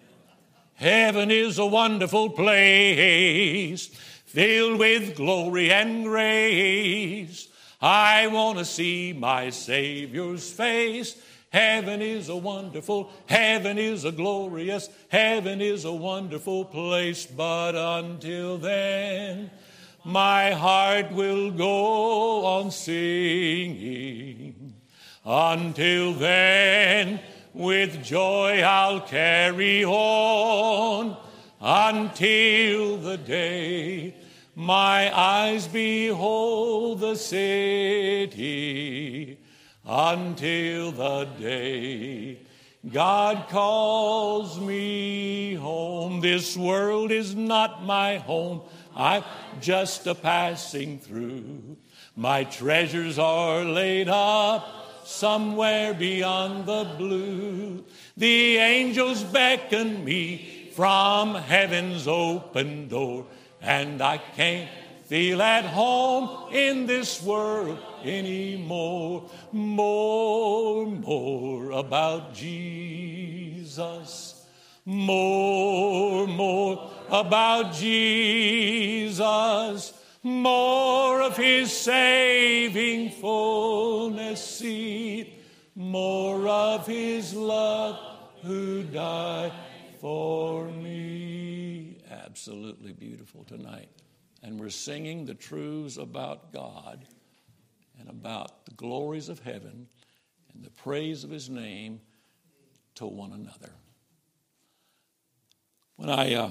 Heaven 0.74 1.30
is 1.30 1.58
a 1.58 1.66
wonderful 1.66 2.30
place 2.30 3.86
filled 4.26 4.78
with 4.78 5.16
glory 5.16 5.70
and 5.70 6.04
grace. 6.04 7.48
I 7.80 8.28
want 8.28 8.58
to 8.58 8.64
see 8.64 9.12
my 9.12 9.50
Savior's 9.50 10.50
face. 10.50 11.20
Heaven 11.52 12.00
is 12.00 12.28
a 12.28 12.36
wonderful, 12.36 13.10
heaven 13.26 13.76
is 13.78 14.04
a 14.04 14.12
glorious, 14.12 14.88
heaven 15.08 15.60
is 15.60 15.84
a 15.84 15.92
wonderful 15.92 16.64
place. 16.64 17.26
But 17.26 17.74
until 17.76 18.56
then, 18.58 19.50
my 20.04 20.52
heart 20.52 21.12
will 21.12 21.50
go 21.50 22.46
on 22.46 22.70
singing. 22.70 24.54
Until 25.24 26.14
then, 26.14 27.20
with 27.52 28.02
joy 28.02 28.62
I'll 28.62 29.00
carry 29.00 29.84
on 29.84 31.16
until 31.60 32.96
the 32.96 33.18
day 33.18 34.16
my 34.54 35.16
eyes 35.16 35.66
behold 35.68 37.00
the 37.00 37.14
city, 37.14 38.38
until 39.84 40.92
the 40.92 41.24
day 41.38 42.38
God 42.90 43.46
calls 43.48 44.58
me 44.58 45.54
home. 45.54 46.20
This 46.20 46.56
world 46.56 47.12
is 47.12 47.36
not 47.36 47.84
my 47.84 48.16
home. 48.16 48.62
I'm 48.96 49.22
just 49.60 50.06
a 50.08 50.16
passing 50.16 50.98
through. 50.98 51.76
My 52.16 52.42
treasures 52.42 53.20
are 53.20 53.64
laid 53.64 54.08
up 54.08 54.66
somewhere 55.04 55.94
beyond 55.94 56.66
the 56.66 56.92
blue. 56.98 57.84
The 58.16 58.56
angels 58.56 59.22
beckon 59.22 60.04
me 60.04 60.70
from 60.74 61.36
heaven's 61.36 62.08
open 62.08 62.88
door, 62.88 63.26
and 63.60 64.02
I 64.02 64.18
can't 64.18 64.68
feel 65.12 65.42
at 65.42 65.66
home 65.66 66.50
in 66.54 66.86
this 66.86 67.22
world 67.22 67.78
anymore. 68.02 69.28
More, 69.52 70.86
more 70.86 71.70
about 71.72 72.32
Jesus. 72.32 74.42
More, 74.86 76.26
more 76.26 76.90
about 77.10 77.74
Jesus, 77.74 79.92
more 80.22 81.20
of 81.20 81.36
his 81.36 81.70
saving 81.70 83.10
fullness 83.10 84.42
see, 84.42 85.38
more 85.76 86.48
of 86.48 86.86
his 86.86 87.34
love 87.34 87.98
who 88.40 88.82
died 88.82 89.52
for 90.00 90.68
me. 90.68 91.98
Absolutely 92.10 92.94
beautiful 92.94 93.44
tonight. 93.44 93.90
And 94.42 94.58
we're 94.58 94.70
singing 94.70 95.24
the 95.24 95.34
truths 95.34 95.96
about 95.96 96.52
God 96.52 97.04
and 97.98 98.08
about 98.08 98.64
the 98.66 98.72
glories 98.72 99.28
of 99.28 99.38
heaven 99.38 99.88
and 100.52 100.64
the 100.64 100.70
praise 100.70 101.24
of 101.24 101.30
his 101.30 101.48
name 101.48 102.00
to 102.96 103.06
one 103.06 103.32
another. 103.32 103.72
When 105.96 106.10
I 106.10 106.34
uh, 106.34 106.50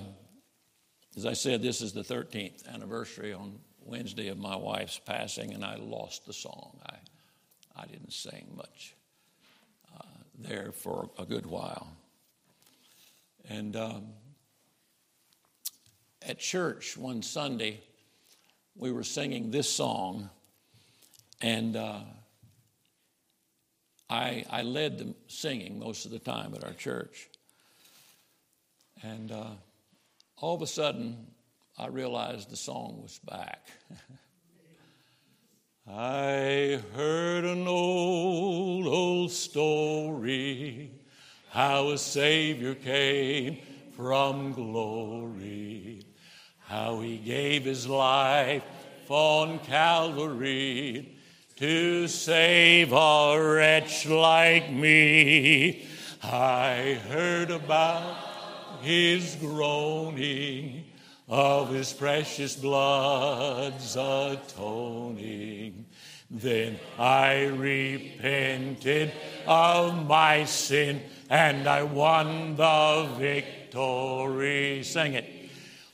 as 1.18 1.26
I 1.26 1.34
said, 1.34 1.62
this 1.62 1.82
is 1.82 1.92
the 1.92 2.04
13th 2.04 2.68
anniversary 2.74 3.34
on 3.34 3.60
Wednesday 3.84 4.30
of 4.30 4.38
my 4.38 4.56
wife's 4.56 4.98
passing, 4.98 5.54
and 5.54 5.66
I 5.66 5.76
lost 5.76 6.26
the 6.26 6.32
song. 6.32 6.80
I, 6.86 6.96
I 7.76 7.86
didn't 7.86 8.14
sing 8.14 8.54
much 8.56 8.96
uh, 9.94 10.04
there 10.40 10.72
for 10.72 11.10
a 11.20 11.26
good 11.26 11.46
while. 11.46 11.90
And 13.50 13.76
um, 13.76 14.14
at 16.28 16.40
church 16.40 16.98
one 16.98 17.22
Sunday, 17.22 17.82
we 18.76 18.92
were 18.92 19.04
singing 19.04 19.52
this 19.52 19.70
song, 19.70 20.30
and 21.42 21.76
uh, 21.76 22.00
I, 24.10 24.46
I 24.50 24.62
led 24.62 24.98
the 24.98 25.14
singing 25.28 25.80
most 25.80 26.06
of 26.06 26.12
the 26.12 26.20
time 26.20 26.54
at 26.54 26.64
our 26.64 26.74
church. 26.74 27.30
And 29.04 29.32
uh, 29.32 29.52
all 30.38 30.56
of 30.56 30.62
a 30.62 30.68
sudden, 30.68 31.28
I 31.78 31.88
realized 31.88 32.50
the 32.50 32.58
song 32.58 33.00
was 33.02 33.20
back. 33.20 33.68
I 35.90 36.80
heard 36.94 37.44
an 37.44 37.68
old, 37.68 38.86
old 38.86 39.32
story 39.32 40.92
how 41.50 41.90
a 41.90 41.98
Savior 41.98 42.76
came 42.76 43.58
from 43.96 44.54
glory, 44.54 46.06
how 46.72 47.02
he 47.02 47.18
gave 47.18 47.66
his 47.66 47.86
life 47.86 48.64
on 49.10 49.60
Calvary 49.60 51.18
to 51.58 52.08
save 52.08 52.94
a 52.94 53.38
wretch 53.38 54.08
like 54.08 54.72
me. 54.72 55.86
I 56.24 56.98
heard 57.10 57.52
about 57.52 58.16
his 58.80 59.36
groaning, 59.36 60.86
of 61.28 61.74
his 61.74 61.92
precious 61.92 62.56
blood's 62.56 63.98
atoning. 63.98 65.86
Then 66.30 66.80
I 66.98 67.48
repented 67.48 69.12
of 69.46 70.08
my 70.08 70.46
sin 70.46 71.02
and 71.30 71.68
I 71.68 71.84
won 71.84 72.56
the 72.56 73.10
victory. 73.20 74.84
Sing 74.84 75.16
it. 75.16 75.31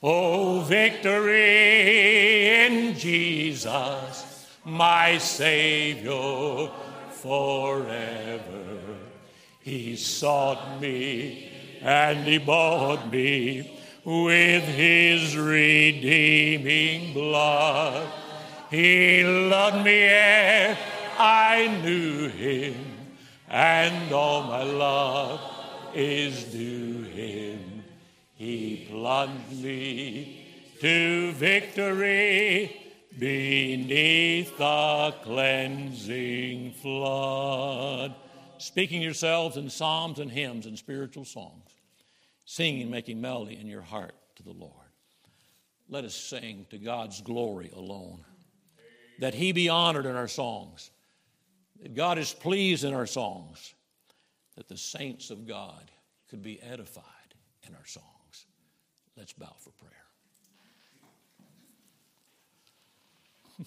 Oh, 0.10 0.62
victory 0.62 2.48
in 2.48 2.96
Jesus, 2.98 4.48
my 4.63 5.17
Savior 5.17 6.70
forever. 7.12 8.80
He 9.60 9.98
sought 9.98 10.80
me 10.80 11.52
and 11.82 12.20
he 12.20 12.38
bought 12.38 13.12
me 13.12 13.78
with 14.06 14.63
his 14.63 15.36
redeeming 15.36 17.12
blood. 17.12 18.08
He 18.72 19.26
loved 19.26 19.84
me 19.84 19.91
ere 19.91 20.78
I 21.20 21.82
knew 21.84 22.30
him, 22.30 22.78
and 23.50 24.13
all 24.13 24.43
my 24.43 24.63
love 24.63 25.41
is 25.93 26.46
due. 26.46 26.96
He 28.38 28.88
plunged 28.88 29.63
me 29.63 30.45
to 30.80 31.32
victory 31.34 32.71
beneath 33.17 34.56
the 34.60 35.15
cleansing 35.23 36.73
flood. 36.73 38.13
Speaking 38.60 39.02
yourselves 39.02 39.58
in 39.58 39.71
psalms 39.71 40.19
and 40.19 40.32
hymns 40.32 40.67
and 40.67 40.78
spiritual 40.78 41.26
songs, 41.26 41.71
singing, 42.45 42.91
making 42.91 43.19
melody 43.19 43.58
in 43.60 43.65
your 43.65 43.82
heart 43.82 44.13
to 44.36 44.43
the 44.43 44.54
Lord. 44.54 44.73
Let 45.89 46.06
us 46.06 46.13
sing 46.13 46.67
to 46.69 46.78
God's 46.78 47.21
glory 47.21 47.71
alone, 47.76 48.23
that 49.19 49.34
He 49.34 49.52
be 49.52 49.67
honored 49.67 50.06
in 50.06 50.15
our 50.15 50.28
songs, 50.28 50.91
that 51.82 51.95
God 51.95 52.19
is 52.19 52.34
pleased 52.34 52.84
in 52.84 52.93
our 52.93 53.08
songs, 53.08 53.73
that 54.58 54.67
the 54.67 54.78
saints 54.78 55.32
of 55.32 55.47
God 55.47 55.89
could 56.30 56.43
be 56.43 56.62
edified 56.62 57.04
in 57.67 57.73
our 57.73 57.86
songs. 57.86 58.16
Let's 59.17 59.34
bow 59.34 59.56
for 59.58 59.71
prayer. 59.71 60.06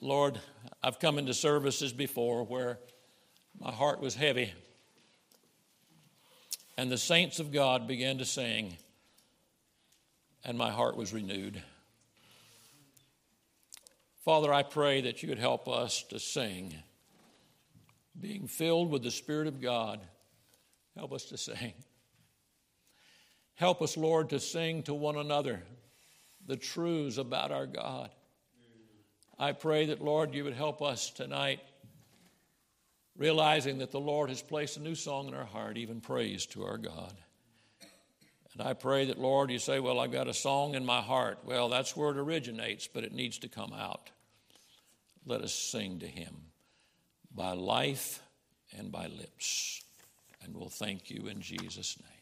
Lord, 0.00 0.40
I've 0.82 0.98
come 0.98 1.18
into 1.18 1.34
services 1.34 1.92
before 1.92 2.42
where 2.42 2.78
my 3.60 3.70
heart 3.70 4.00
was 4.00 4.14
heavy, 4.14 4.54
and 6.78 6.90
the 6.90 6.96
saints 6.96 7.38
of 7.38 7.52
God 7.52 7.86
began 7.86 8.16
to 8.16 8.24
sing, 8.24 8.78
and 10.42 10.56
my 10.56 10.70
heart 10.70 10.96
was 10.96 11.12
renewed. 11.12 11.62
Father, 14.24 14.54
I 14.54 14.62
pray 14.62 15.02
that 15.02 15.22
you 15.22 15.28
would 15.28 15.38
help 15.38 15.68
us 15.68 16.02
to 16.04 16.18
sing, 16.18 16.74
being 18.18 18.46
filled 18.46 18.90
with 18.90 19.02
the 19.02 19.10
Spirit 19.10 19.48
of 19.48 19.60
God. 19.60 20.00
Help 20.96 21.12
us 21.12 21.24
to 21.26 21.36
sing. 21.38 21.74
Help 23.54 23.82
us, 23.82 23.96
Lord, 23.96 24.30
to 24.30 24.40
sing 24.40 24.82
to 24.84 24.94
one 24.94 25.16
another 25.16 25.62
the 26.46 26.56
truths 26.56 27.18
about 27.18 27.52
our 27.52 27.66
God. 27.66 28.10
I 29.38 29.52
pray 29.52 29.86
that, 29.86 30.02
Lord, 30.02 30.34
you 30.34 30.44
would 30.44 30.54
help 30.54 30.82
us 30.82 31.10
tonight, 31.10 31.60
realizing 33.16 33.78
that 33.78 33.90
the 33.90 34.00
Lord 34.00 34.28
has 34.28 34.42
placed 34.42 34.76
a 34.76 34.82
new 34.82 34.94
song 34.94 35.28
in 35.28 35.34
our 35.34 35.44
heart, 35.44 35.76
even 35.76 36.00
praise 36.00 36.46
to 36.46 36.64
our 36.64 36.78
God. 36.78 37.14
And 38.52 38.62
I 38.62 38.72
pray 38.72 39.06
that, 39.06 39.18
Lord, 39.18 39.50
you 39.50 39.58
say, 39.58 39.80
Well, 39.80 39.98
I've 39.98 40.12
got 40.12 40.28
a 40.28 40.34
song 40.34 40.74
in 40.74 40.84
my 40.84 41.00
heart. 41.00 41.38
Well, 41.44 41.68
that's 41.68 41.96
where 41.96 42.10
it 42.10 42.18
originates, 42.18 42.86
but 42.86 43.02
it 43.02 43.12
needs 43.12 43.38
to 43.38 43.48
come 43.48 43.72
out. 43.72 44.10
Let 45.26 45.42
us 45.42 45.54
sing 45.54 46.00
to 46.00 46.06
him 46.06 46.34
by 47.34 47.52
life 47.52 48.22
and 48.76 48.92
by 48.92 49.06
lips. 49.06 49.82
And 50.42 50.54
we'll 50.54 50.68
thank 50.68 51.10
you 51.10 51.26
in 51.26 51.40
Jesus' 51.40 51.98
name. 52.00 52.13